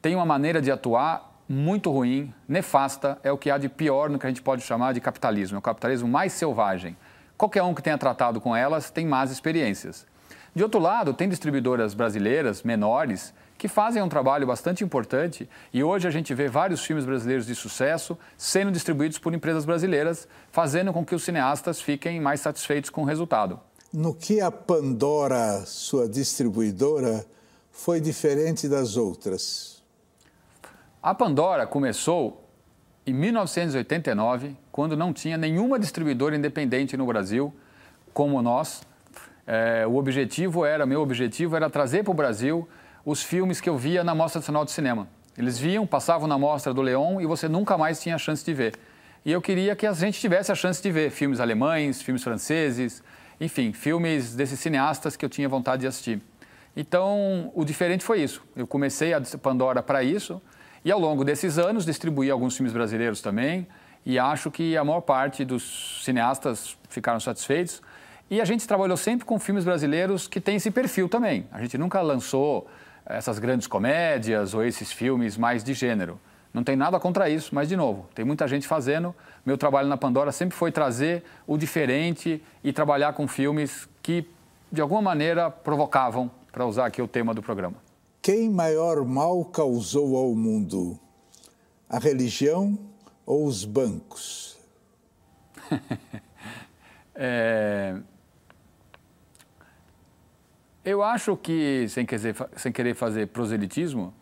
têm 0.00 0.14
uma 0.14 0.24
maneira 0.24 0.62
de 0.62 0.70
atuar 0.70 1.42
muito 1.48 1.90
ruim, 1.90 2.32
nefasta, 2.46 3.18
é 3.24 3.32
o 3.32 3.36
que 3.36 3.50
há 3.50 3.58
de 3.58 3.68
pior 3.68 4.08
no 4.08 4.16
que 4.16 4.26
a 4.26 4.28
gente 4.28 4.42
pode 4.42 4.62
chamar 4.62 4.94
de 4.94 5.00
capitalismo, 5.00 5.56
é 5.56 5.58
o 5.58 5.62
capitalismo 5.62 6.06
mais 6.06 6.32
selvagem. 6.32 6.96
Qualquer 7.36 7.64
um 7.64 7.74
que 7.74 7.82
tenha 7.82 7.98
tratado 7.98 8.40
com 8.40 8.54
elas 8.54 8.92
tem 8.92 9.04
más 9.04 9.32
experiências. 9.32 10.06
De 10.54 10.62
outro 10.62 10.78
lado, 10.78 11.12
tem 11.12 11.28
distribuidoras 11.28 11.94
brasileiras 11.94 12.62
menores 12.62 13.34
que 13.58 13.66
fazem 13.66 14.00
um 14.00 14.08
trabalho 14.08 14.46
bastante 14.46 14.84
importante 14.84 15.48
e 15.72 15.82
hoje 15.82 16.06
a 16.06 16.10
gente 16.12 16.32
vê 16.32 16.46
vários 16.46 16.84
filmes 16.84 17.04
brasileiros 17.04 17.44
de 17.44 17.56
sucesso 17.56 18.16
sendo 18.36 18.70
distribuídos 18.70 19.18
por 19.18 19.34
empresas 19.34 19.64
brasileiras, 19.64 20.28
fazendo 20.52 20.92
com 20.92 21.04
que 21.04 21.12
os 21.12 21.24
cineastas 21.24 21.80
fiquem 21.80 22.20
mais 22.20 22.40
satisfeitos 22.40 22.88
com 22.88 23.02
o 23.02 23.04
resultado. 23.04 23.58
No 23.92 24.14
que 24.14 24.40
a 24.40 24.50
Pandora, 24.52 25.64
sua 25.66 26.08
distribuidora, 26.08 27.26
foi 27.72 28.00
diferente 28.00 28.68
das 28.68 28.96
outras? 28.96 29.82
A 31.02 31.12
Pandora 31.12 31.66
começou 31.66 32.44
em 33.04 33.12
1989, 33.12 34.56
quando 34.70 34.96
não 34.96 35.12
tinha 35.12 35.36
nenhuma 35.36 35.78
distribuidora 35.80 36.36
independente 36.36 36.96
no 36.96 37.06
Brasil, 37.06 37.52
como 38.12 38.40
nós. 38.40 38.82
É, 39.46 39.86
o 39.86 39.96
objetivo 39.96 40.64
era, 40.64 40.84
meu 40.84 41.00
objetivo 41.00 41.56
era 41.56 41.70
trazer 41.70 42.04
para 42.04 42.10
o 42.10 42.14
Brasil 42.14 42.68
os 43.08 43.22
filmes 43.22 43.58
que 43.58 43.70
eu 43.70 43.78
via 43.78 44.04
na 44.04 44.14
Mostra 44.14 44.38
Nacional 44.38 44.66
de 44.66 44.70
Cinema. 44.70 45.08
Eles 45.38 45.58
viam, 45.58 45.86
passavam 45.86 46.28
na 46.28 46.36
Mostra 46.36 46.74
do 46.74 46.82
Leão 46.82 47.18
e 47.18 47.24
você 47.24 47.48
nunca 47.48 47.78
mais 47.78 48.02
tinha 48.02 48.16
a 48.16 48.18
chance 48.18 48.44
de 48.44 48.52
ver. 48.52 48.74
E 49.24 49.32
eu 49.32 49.40
queria 49.40 49.74
que 49.74 49.86
a 49.86 49.94
gente 49.94 50.20
tivesse 50.20 50.52
a 50.52 50.54
chance 50.54 50.82
de 50.82 50.92
ver 50.92 51.10
filmes 51.10 51.40
alemães, 51.40 52.02
filmes 52.02 52.22
franceses, 52.22 53.02
enfim, 53.40 53.72
filmes 53.72 54.34
desses 54.34 54.60
cineastas 54.60 55.16
que 55.16 55.24
eu 55.24 55.28
tinha 55.30 55.48
vontade 55.48 55.80
de 55.80 55.86
assistir. 55.86 56.20
Então, 56.76 57.50
o 57.54 57.64
diferente 57.64 58.04
foi 58.04 58.20
isso. 58.20 58.44
Eu 58.54 58.66
comecei 58.66 59.14
a 59.14 59.22
Pandora 59.42 59.82
para 59.82 60.02
isso, 60.02 60.38
e 60.84 60.92
ao 60.92 61.00
longo 61.00 61.24
desses 61.24 61.58
anos 61.58 61.86
distribuí 61.86 62.30
alguns 62.30 62.58
filmes 62.58 62.74
brasileiros 62.74 63.22
também 63.22 63.66
e 64.04 64.18
acho 64.18 64.50
que 64.50 64.76
a 64.76 64.84
maior 64.84 65.00
parte 65.00 65.46
dos 65.46 66.02
cineastas 66.04 66.76
ficaram 66.90 67.20
satisfeitos. 67.20 67.80
E 68.30 68.38
a 68.38 68.44
gente 68.44 68.68
trabalhou 68.68 68.98
sempre 68.98 69.24
com 69.24 69.38
filmes 69.38 69.64
brasileiros 69.64 70.28
que 70.28 70.40
têm 70.40 70.56
esse 70.56 70.70
perfil 70.70 71.08
também. 71.08 71.46
A 71.50 71.62
gente 71.62 71.78
nunca 71.78 72.02
lançou 72.02 72.68
essas 73.08 73.38
grandes 73.38 73.66
comédias 73.66 74.52
ou 74.54 74.64
esses 74.64 74.92
filmes 74.92 75.36
mais 75.36 75.64
de 75.64 75.72
gênero. 75.72 76.20
Não 76.52 76.62
tem 76.62 76.76
nada 76.76 76.98
contra 77.00 77.28
isso, 77.28 77.54
mas 77.54 77.68
de 77.68 77.76
novo, 77.76 78.06
tem 78.14 78.24
muita 78.24 78.46
gente 78.46 78.66
fazendo. 78.66 79.14
Meu 79.44 79.56
trabalho 79.56 79.88
na 79.88 79.96
Pandora 79.96 80.32
sempre 80.32 80.56
foi 80.56 80.70
trazer 80.70 81.22
o 81.46 81.56
diferente 81.56 82.42
e 82.62 82.72
trabalhar 82.72 83.12
com 83.12 83.26
filmes 83.28 83.88
que 84.02 84.26
de 84.70 84.80
alguma 84.80 85.00
maneira 85.00 85.50
provocavam, 85.50 86.30
para 86.52 86.66
usar 86.66 86.86
aqui 86.86 87.00
o 87.00 87.08
tema 87.08 87.32
do 87.32 87.42
programa. 87.42 87.76
Quem 88.20 88.50
maior 88.50 89.04
mal 89.04 89.44
causou 89.44 90.16
ao 90.16 90.34
mundo? 90.34 90.98
A 91.88 91.98
religião 91.98 92.78
ou 93.24 93.46
os 93.46 93.64
bancos? 93.64 94.58
é... 97.14 97.96
Eu 100.88 101.02
acho 101.02 101.36
que, 101.36 101.86
sem 101.90 102.06
querer, 102.06 102.34
sem 102.56 102.72
querer 102.72 102.94
fazer 102.94 103.26
proselitismo, 103.26 104.14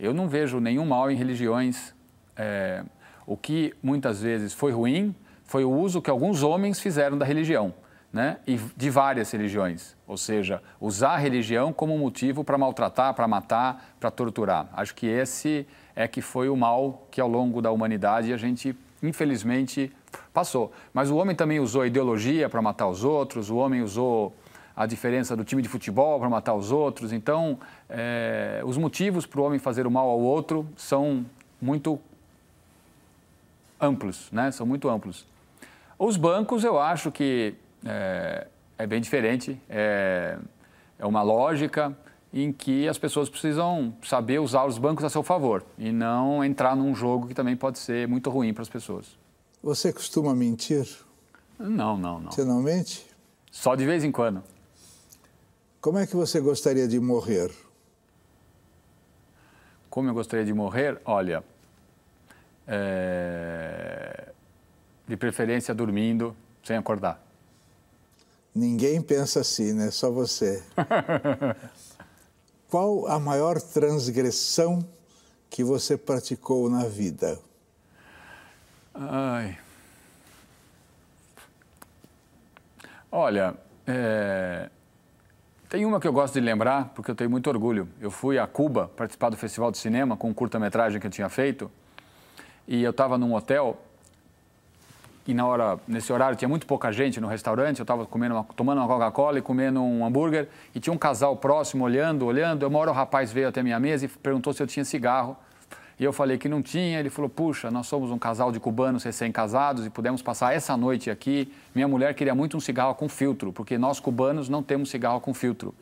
eu 0.00 0.14
não 0.14 0.26
vejo 0.26 0.58
nenhum 0.58 0.86
mal 0.86 1.10
em 1.10 1.14
religiões. 1.14 1.94
É... 2.34 2.82
O 3.26 3.36
que 3.36 3.74
muitas 3.82 4.22
vezes 4.22 4.54
foi 4.54 4.72
ruim 4.72 5.14
foi 5.44 5.64
o 5.64 5.70
uso 5.70 6.00
que 6.00 6.08
alguns 6.08 6.42
homens 6.42 6.80
fizeram 6.80 7.18
da 7.18 7.26
religião 7.26 7.74
né, 8.10 8.38
e 8.46 8.56
de 8.74 8.88
várias 8.88 9.30
religiões, 9.32 9.94
ou 10.06 10.16
seja, 10.16 10.62
usar 10.80 11.10
a 11.10 11.16
religião 11.18 11.74
como 11.74 11.98
motivo 11.98 12.42
para 12.42 12.56
maltratar, 12.56 13.12
para 13.12 13.28
matar, 13.28 13.94
para 14.00 14.10
torturar. 14.10 14.70
Acho 14.72 14.94
que 14.94 15.06
esse 15.06 15.66
é 15.94 16.08
que 16.08 16.22
foi 16.22 16.48
o 16.48 16.56
mal 16.56 17.06
que 17.10 17.20
ao 17.20 17.28
longo 17.28 17.60
da 17.60 17.70
humanidade 17.70 18.32
a 18.32 18.38
gente, 18.38 18.74
infelizmente, 19.02 19.92
passou. 20.32 20.72
Mas 20.94 21.10
o 21.10 21.16
homem 21.16 21.36
também 21.36 21.60
usou 21.60 21.84
ideologia 21.84 22.48
para 22.48 22.62
matar 22.62 22.88
os 22.88 23.04
outros, 23.04 23.50
o 23.50 23.56
homem 23.56 23.82
usou 23.82 24.34
a 24.76 24.86
diferença 24.86 25.36
do 25.36 25.44
time 25.44 25.62
de 25.62 25.68
futebol 25.68 26.18
para 26.18 26.28
matar 26.28 26.54
os 26.54 26.72
outros. 26.72 27.12
Então, 27.12 27.58
é, 27.88 28.60
os 28.64 28.76
motivos 28.76 29.26
para 29.26 29.40
o 29.40 29.44
homem 29.44 29.58
fazer 29.58 29.86
o 29.86 29.90
mal 29.90 30.08
ao 30.08 30.20
outro 30.20 30.66
são 30.76 31.24
muito 31.60 31.98
amplos, 33.80 34.28
né? 34.32 34.50
São 34.50 34.66
muito 34.66 34.88
amplos. 34.88 35.26
Os 35.98 36.16
bancos, 36.16 36.64
eu 36.64 36.78
acho 36.78 37.12
que 37.12 37.54
é, 37.84 38.46
é 38.78 38.86
bem 38.86 39.00
diferente. 39.00 39.60
É, 39.68 40.38
é 40.98 41.06
uma 41.06 41.22
lógica 41.22 41.96
em 42.32 42.52
que 42.52 42.88
as 42.88 42.98
pessoas 42.98 43.28
precisam 43.28 43.94
saber 44.02 44.40
usar 44.40 44.64
os 44.64 44.76
bancos 44.76 45.04
a 45.04 45.08
seu 45.08 45.22
favor 45.22 45.64
e 45.78 45.92
não 45.92 46.44
entrar 46.44 46.74
num 46.74 46.92
jogo 46.92 47.28
que 47.28 47.34
também 47.34 47.56
pode 47.56 47.78
ser 47.78 48.08
muito 48.08 48.28
ruim 48.28 48.52
para 48.52 48.62
as 48.62 48.68
pessoas. 48.68 49.16
Você 49.62 49.92
costuma 49.92 50.34
mentir? 50.34 50.84
Não, 51.58 51.96
não, 51.96 52.18
não. 52.18 52.32
Você 52.32 52.44
não 52.44 52.60
mente? 52.60 53.06
Só 53.52 53.76
de 53.76 53.86
vez 53.86 54.02
em 54.02 54.10
quando. 54.10 54.42
Como 55.84 55.98
é 55.98 56.06
que 56.06 56.16
você 56.16 56.40
gostaria 56.40 56.88
de 56.88 56.98
morrer? 56.98 57.54
Como 59.90 60.08
eu 60.08 60.14
gostaria 60.14 60.42
de 60.42 60.54
morrer? 60.54 60.98
Olha, 61.04 61.44
é... 62.66 64.32
de 65.06 65.14
preferência 65.14 65.74
dormindo, 65.74 66.34
sem 66.64 66.78
acordar. 66.78 67.22
Ninguém 68.54 69.02
pensa 69.02 69.40
assim, 69.40 69.74
né? 69.74 69.90
Só 69.90 70.10
você. 70.10 70.64
Qual 72.70 73.06
a 73.06 73.20
maior 73.20 73.60
transgressão 73.60 74.88
que 75.50 75.62
você 75.62 75.98
praticou 75.98 76.70
na 76.70 76.86
vida? 76.86 77.38
Ai. 78.94 79.58
Olha, 83.12 83.54
é... 83.86 84.70
tem 85.74 85.84
uma 85.84 85.98
que 85.98 86.06
eu 86.06 86.12
gosto 86.12 86.34
de 86.34 86.40
lembrar, 86.40 86.92
porque 86.94 87.10
eu 87.10 87.16
tenho 87.16 87.28
muito 87.28 87.48
orgulho. 87.50 87.88
Eu 88.00 88.08
fui 88.08 88.38
a 88.38 88.46
Cuba 88.46 88.88
participar 88.96 89.28
do 89.30 89.36
Festival 89.36 89.72
de 89.72 89.78
Cinema 89.78 90.16
com 90.16 90.28
um 90.28 90.32
curta-metragem 90.32 91.00
que 91.00 91.06
eu 91.08 91.10
tinha 91.10 91.28
feito. 91.28 91.68
E 92.68 92.80
eu 92.80 92.92
estava 92.92 93.18
num 93.18 93.34
hotel 93.34 93.76
e 95.26 95.34
na 95.34 95.44
hora, 95.44 95.76
nesse 95.88 96.12
horário 96.12 96.36
tinha 96.36 96.48
muito 96.48 96.64
pouca 96.64 96.92
gente 96.92 97.20
no 97.20 97.26
restaurante, 97.26 97.80
eu 97.80 97.82
estava 97.82 98.06
comendo 98.06 98.46
tomando 98.54 98.78
uma 98.78 98.86
Coca-Cola 98.86 99.40
e 99.40 99.42
comendo 99.42 99.82
um 99.82 100.06
hambúrguer 100.06 100.48
e 100.72 100.78
tinha 100.78 100.94
um 100.94 100.98
casal 100.98 101.36
próximo 101.36 101.82
olhando, 101.82 102.24
olhando. 102.24 102.68
Uma 102.68 102.78
hora 102.78 102.92
o 102.92 102.94
rapaz 102.94 103.32
veio 103.32 103.48
até 103.48 103.60
minha 103.60 103.80
mesa 103.80 104.04
e 104.04 104.08
perguntou 104.08 104.52
se 104.52 104.62
eu 104.62 104.68
tinha 104.68 104.84
cigarro. 104.84 105.36
E 105.98 106.04
eu 106.04 106.12
falei 106.12 106.38
que 106.38 106.48
não 106.48 106.62
tinha. 106.62 106.98
Ele 106.98 107.10
falou: 107.10 107.28
Puxa, 107.28 107.70
nós 107.70 107.86
somos 107.86 108.10
um 108.10 108.18
casal 108.18 108.50
de 108.50 108.58
cubanos 108.58 109.04
recém-casados 109.04 109.86
e 109.86 109.90
pudemos 109.90 110.22
passar 110.22 110.54
essa 110.54 110.76
noite 110.76 111.10
aqui. 111.10 111.52
Minha 111.74 111.88
mulher 111.88 112.14
queria 112.14 112.34
muito 112.34 112.56
um 112.56 112.60
cigarro 112.60 112.94
com 112.94 113.08
filtro, 113.08 113.52
porque 113.52 113.78
nós 113.78 114.00
cubanos 114.00 114.48
não 114.48 114.62
temos 114.62 114.90
cigarro 114.90 115.20
com 115.20 115.32
filtro. 115.32 115.74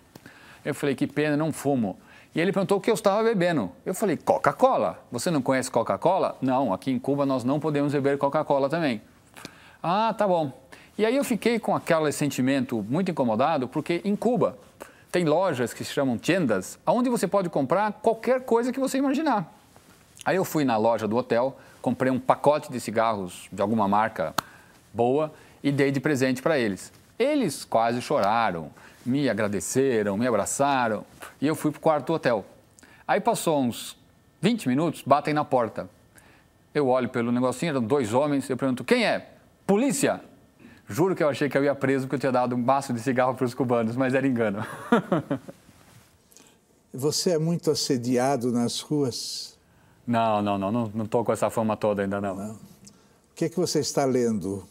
Eu 0.65 0.75
falei: 0.75 0.95
Que 0.95 1.07
pena, 1.07 1.37
não 1.37 1.53
fumo. 1.53 1.99
E 2.35 2.41
ele 2.41 2.51
perguntou 2.51 2.79
o 2.79 2.81
que 2.81 2.91
eu 2.91 2.95
estava 2.95 3.23
bebendo. 3.23 3.71
Eu 3.85 3.95
falei, 3.95 4.17
Coca-Cola. 4.17 4.99
Você 5.11 5.31
não 5.31 5.43
conhece 5.43 5.71
Coca-Cola? 5.71 6.37
Não, 6.41 6.73
aqui 6.73 6.91
em 6.91 6.99
Cuba 6.99 7.27
nós 7.27 7.45
não 7.45 7.61
podemos 7.61 7.93
beber 7.93 8.17
Coca-Cola 8.17 8.71
também. 8.71 9.03
Ah, 9.83 10.15
tá 10.17 10.27
bom. 10.27 10.51
E 10.97 11.05
aí 11.05 11.15
eu 11.15 11.25
fiquei 11.25 11.59
com 11.59 11.77
aquele 11.77 12.11
sentimento 12.11 12.85
muito 12.89 13.11
incomodado, 13.11 13.69
porque 13.69 14.01
em 14.03 14.17
Cuba 14.17 14.57
tem 15.11 15.27
lojas 15.27 15.75
que 15.75 15.85
se 15.85 15.93
chamam 15.93 16.17
tiendas, 16.17 16.79
onde 16.87 17.11
você 17.11 17.29
pode 17.29 17.51
comprar 17.51 17.93
qualquer 17.93 18.41
coisa 18.43 18.73
que 18.73 18.81
você 18.81 18.97
imaginar. 18.97 19.62
Aí 20.25 20.37
eu 20.37 20.45
fui 20.45 20.65
na 20.65 20.77
loja 20.77 21.09
do 21.09 21.17
hotel, 21.17 21.59
comprei 21.81 22.11
um 22.11 22.19
pacote 22.19 22.71
de 22.71 22.81
cigarros 22.81 23.49
de 23.53 23.61
alguma 23.61 23.89
marca 23.89 24.35
boa 24.93 25.33
e 25.63 25.73
dei 25.73 25.91
de 25.91 26.01
presente 26.01 26.41
para 26.41 26.59
eles. 26.59 26.93
Eles 27.19 27.65
quase 27.65 28.01
choraram, 28.01 28.71
me 29.05 29.29
agradeceram, 29.29 30.17
me 30.17 30.27
abraçaram 30.27 31.05
e 31.41 31.47
eu 31.47 31.55
fui 31.55 31.71
para 31.71 31.79
o 31.79 31.81
quarto 31.81 32.07
do 32.07 32.13
hotel. 32.15 32.45
Aí 33.07 33.21
passou 33.21 33.61
uns 33.61 33.97
20 34.41 34.69
minutos, 34.69 35.03
batem 35.05 35.35
na 35.35 35.45
porta. 35.45 35.89
Eu 36.75 36.89
olho 36.89 37.09
pelo 37.09 37.31
negocinho, 37.31 37.71
eram 37.71 37.83
dois 37.83 38.15
homens, 38.15 38.49
eu 38.49 38.57
pergunto, 38.57 38.85
quem 38.85 39.05
é? 39.05 39.31
Polícia! 39.67 40.21
Juro 40.89 41.15
que 41.15 41.23
eu 41.23 41.29
achei 41.29 41.49
que 41.49 41.57
eu 41.57 41.65
ia 41.65 41.75
preso 41.75 42.07
porque 42.07 42.17
eu 42.17 42.21
tinha 42.21 42.33
dado 42.33 42.55
um 42.55 42.59
maço 42.59 42.93
de 42.93 43.01
cigarro 43.01 43.35
para 43.35 43.45
os 43.45 43.55
cubanos, 43.55 43.97
mas 43.97 44.15
era 44.15 44.27
engano. 44.27 44.65
Você 46.93 47.31
é 47.31 47.39
muito 47.39 47.71
assediado 47.71 48.53
nas 48.53 48.81
ruas? 48.81 49.52
Não, 50.13 50.43
não, 50.43 50.59
não, 50.59 50.93
não 50.95 51.05
estou 51.07 51.25
com 51.25 51.33
essa 51.33 51.49
fama 51.49 51.75
toda 51.75 52.03
ainda 52.03 52.21
não. 52.21 52.35
não. 52.35 52.53
O 52.53 52.59
que 53.35 53.47
é 53.47 53.49
que 53.49 53.57
você 53.57 53.81
está 53.81 54.05
lendo? 54.05 54.69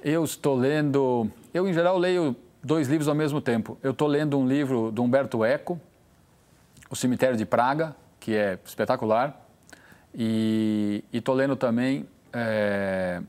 Eu 0.00 0.22
estou 0.22 0.54
lendo, 0.54 1.28
eu 1.52 1.66
em 1.68 1.72
geral 1.74 1.98
leio 1.98 2.36
dois 2.62 2.86
livros 2.86 3.08
ao 3.08 3.16
mesmo 3.16 3.40
tempo. 3.40 3.76
Eu 3.82 3.90
estou 3.90 4.06
lendo 4.06 4.38
um 4.38 4.46
livro 4.46 4.92
do 4.92 5.02
Humberto 5.02 5.44
Eco, 5.44 5.80
O 6.88 6.94
Cemitério 6.94 7.36
de 7.36 7.44
Praga, 7.44 7.96
que 8.20 8.36
é 8.36 8.60
espetacular, 8.64 9.44
e 10.14 11.02
estou 11.12 11.34
lendo 11.34 11.56
também 11.56 12.06
é, 12.32 13.20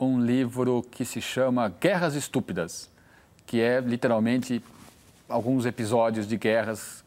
um 0.00 0.18
livro 0.18 0.82
que 0.90 1.04
se 1.04 1.20
chama 1.20 1.68
Guerras 1.68 2.14
Estúpidas, 2.14 2.88
que 3.44 3.60
é 3.60 3.78
literalmente 3.78 4.64
alguns 5.28 5.66
episódios 5.66 6.26
de 6.26 6.38
guerras 6.38 7.03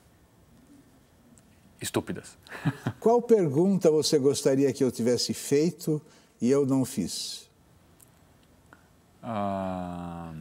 estúpidas. 1.82 2.38
Qual 3.00 3.22
pergunta 3.22 3.90
você 3.92 4.18
gostaria 4.18 4.72
que 4.74 4.84
eu 4.84 4.92
tivesse 4.92 5.34
feito 5.34 6.02
e 6.42 6.50
eu 6.50 6.66
não 6.66 6.86
fiz? 6.86 7.48
Ah... 9.22 10.34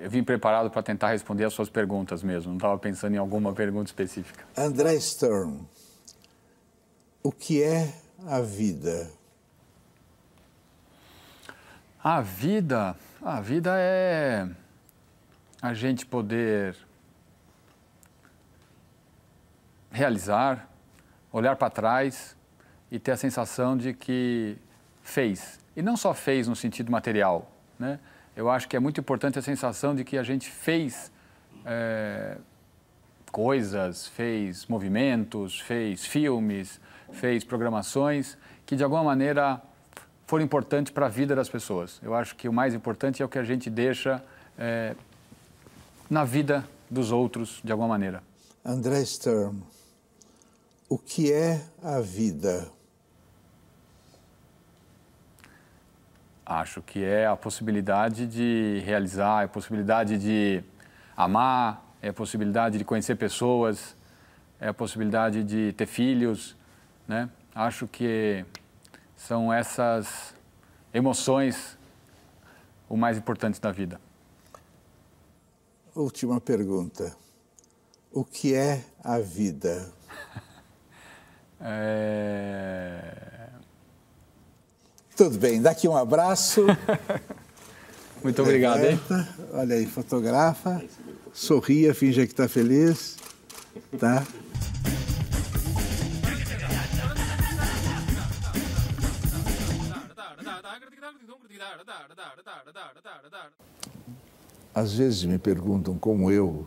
eu 0.00 0.10
vim 0.10 0.22
preparado 0.22 0.70
para 0.70 0.82
tentar 0.82 1.10
responder 1.10 1.44
as 1.44 1.52
suas 1.52 1.68
perguntas 1.68 2.22
mesmo, 2.22 2.50
não 2.50 2.58
estava 2.58 2.78
pensando 2.78 3.14
em 3.14 3.18
alguma 3.18 3.52
pergunta 3.52 3.88
específica. 3.88 4.44
André 4.56 5.00
Stern, 5.00 5.66
o 7.22 7.32
que 7.32 7.62
é 7.62 7.92
a 8.24 8.40
vida? 8.40 9.10
A 12.02 12.20
vida, 12.20 12.94
a 13.20 13.40
vida 13.40 13.74
é 13.76 14.48
a 15.60 15.72
gente 15.72 16.04
poder 16.04 16.76
realizar, 19.90 20.68
olhar 21.32 21.56
para 21.56 21.70
trás 21.70 22.36
e 22.90 22.98
ter 22.98 23.12
a 23.12 23.16
sensação 23.16 23.76
de 23.76 23.92
que 23.94 24.58
fez. 25.02 25.58
E 25.74 25.82
não 25.82 25.96
só 25.96 26.12
fez 26.12 26.46
no 26.48 26.56
sentido 26.56 26.90
material, 26.90 27.50
né? 27.78 27.98
eu 28.36 28.50
acho 28.50 28.68
que 28.68 28.76
é 28.76 28.80
muito 28.80 29.00
importante 29.00 29.38
a 29.38 29.42
sensação 29.42 29.94
de 29.94 30.04
que 30.04 30.18
a 30.18 30.22
gente 30.22 30.50
fez 30.50 31.10
é, 31.64 32.36
coisas, 33.32 34.06
fez 34.08 34.66
movimentos, 34.66 35.60
fez 35.60 36.04
filmes, 36.04 36.80
fez 37.12 37.44
programações 37.44 38.36
que 38.66 38.76
de 38.76 38.84
alguma 38.84 39.04
maneira 39.04 39.60
foram 40.26 40.44
importantes 40.44 40.92
para 40.92 41.06
a 41.06 41.08
vida 41.08 41.34
das 41.34 41.48
pessoas. 41.48 42.00
Eu 42.02 42.14
acho 42.14 42.34
que 42.34 42.48
o 42.48 42.52
mais 42.52 42.74
importante 42.74 43.22
é 43.22 43.24
o 43.24 43.28
que 43.28 43.38
a 43.38 43.44
gente 43.44 43.70
deixa 43.70 44.22
é, 44.58 44.94
na 46.08 46.24
vida 46.24 46.66
dos 46.90 47.10
outros 47.10 47.60
de 47.62 47.72
alguma 47.72 47.88
maneira. 47.88 48.22
André 48.64 49.04
Sturm, 49.04 49.60
o 50.88 50.98
que 50.98 51.32
é 51.32 51.64
a 51.82 52.00
vida? 52.00 52.70
Acho 56.44 56.80
que 56.80 57.02
é 57.02 57.26
a 57.26 57.36
possibilidade 57.36 58.26
de 58.26 58.80
realizar, 58.84 59.42
é 59.42 59.44
a 59.46 59.48
possibilidade 59.48 60.16
de 60.16 60.62
amar, 61.16 61.84
é 62.00 62.08
a 62.08 62.12
possibilidade 62.12 62.78
de 62.78 62.84
conhecer 62.84 63.16
pessoas, 63.16 63.96
é 64.60 64.68
a 64.68 64.74
possibilidade 64.74 65.42
de 65.42 65.72
ter 65.72 65.86
filhos, 65.86 66.56
né? 67.08 67.28
Acho 67.52 67.88
que 67.88 68.44
são 69.16 69.52
essas 69.52 70.34
emoções 70.94 71.76
o 72.88 72.96
mais 72.96 73.18
importante 73.18 73.60
da 73.60 73.72
vida. 73.72 74.00
Última 75.96 76.38
pergunta. 76.42 77.16
O 78.12 78.22
que 78.22 78.52
é 78.52 78.84
a 79.02 79.18
vida? 79.18 79.90
é... 81.58 83.48
Tudo 85.16 85.38
bem, 85.38 85.62
daqui 85.62 85.88
um 85.88 85.96
abraço. 85.96 86.66
Muito 88.22 88.42
obrigado, 88.42 88.84
hein? 88.84 89.00
Olha 89.54 89.74
aí, 89.74 89.86
fotografa, 89.86 90.84
sorria, 91.32 91.94
finge 91.94 92.26
que 92.26 92.32
está 92.34 92.46
feliz, 92.46 93.16
tá? 93.98 94.26
Às 104.76 104.92
vezes 104.92 105.24
me 105.24 105.38
perguntam 105.38 105.96
como 105.96 106.30
eu, 106.30 106.66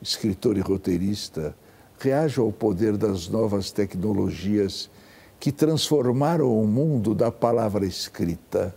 escritor 0.00 0.56
e 0.56 0.60
roteirista, 0.60 1.54
reajo 1.98 2.40
ao 2.40 2.50
poder 2.50 2.96
das 2.96 3.28
novas 3.28 3.70
tecnologias 3.70 4.88
que 5.38 5.52
transformaram 5.52 6.58
o 6.58 6.66
mundo 6.66 7.14
da 7.14 7.30
palavra 7.30 7.84
escrita. 7.84 8.74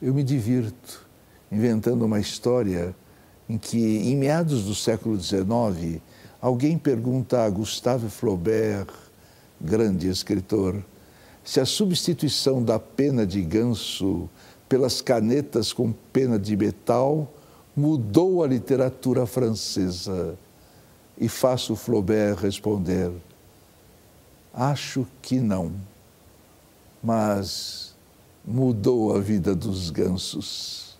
Eu 0.00 0.14
me 0.14 0.22
divirto 0.24 1.06
inventando 1.52 2.06
uma 2.06 2.18
história 2.18 2.96
em 3.46 3.58
que, 3.58 3.78
em 3.78 4.16
meados 4.16 4.64
do 4.64 4.74
século 4.74 5.20
XIX, 5.20 6.00
alguém 6.40 6.78
pergunta 6.78 7.44
a 7.44 7.50
Gustave 7.50 8.08
Flaubert, 8.08 8.88
grande 9.60 10.08
escritor, 10.08 10.82
se 11.44 11.60
a 11.60 11.66
substituição 11.66 12.62
da 12.62 12.78
pena 12.78 13.26
de 13.26 13.42
ganso 13.42 14.26
pelas 14.66 15.02
canetas 15.02 15.70
com 15.70 15.92
pena 16.10 16.38
de 16.38 16.56
metal 16.56 17.30
mudou 17.76 18.42
a 18.42 18.46
literatura 18.46 19.26
francesa. 19.26 20.36
E 21.18 21.28
faço 21.28 21.76
Flaubert 21.76 22.38
responder: 22.38 23.12
Acho 24.54 25.06
que 25.20 25.38
não, 25.38 25.72
mas 27.02 27.94
mudou 28.44 29.14
a 29.14 29.20
vida 29.20 29.54
dos 29.54 29.90
gansos. 29.90 30.98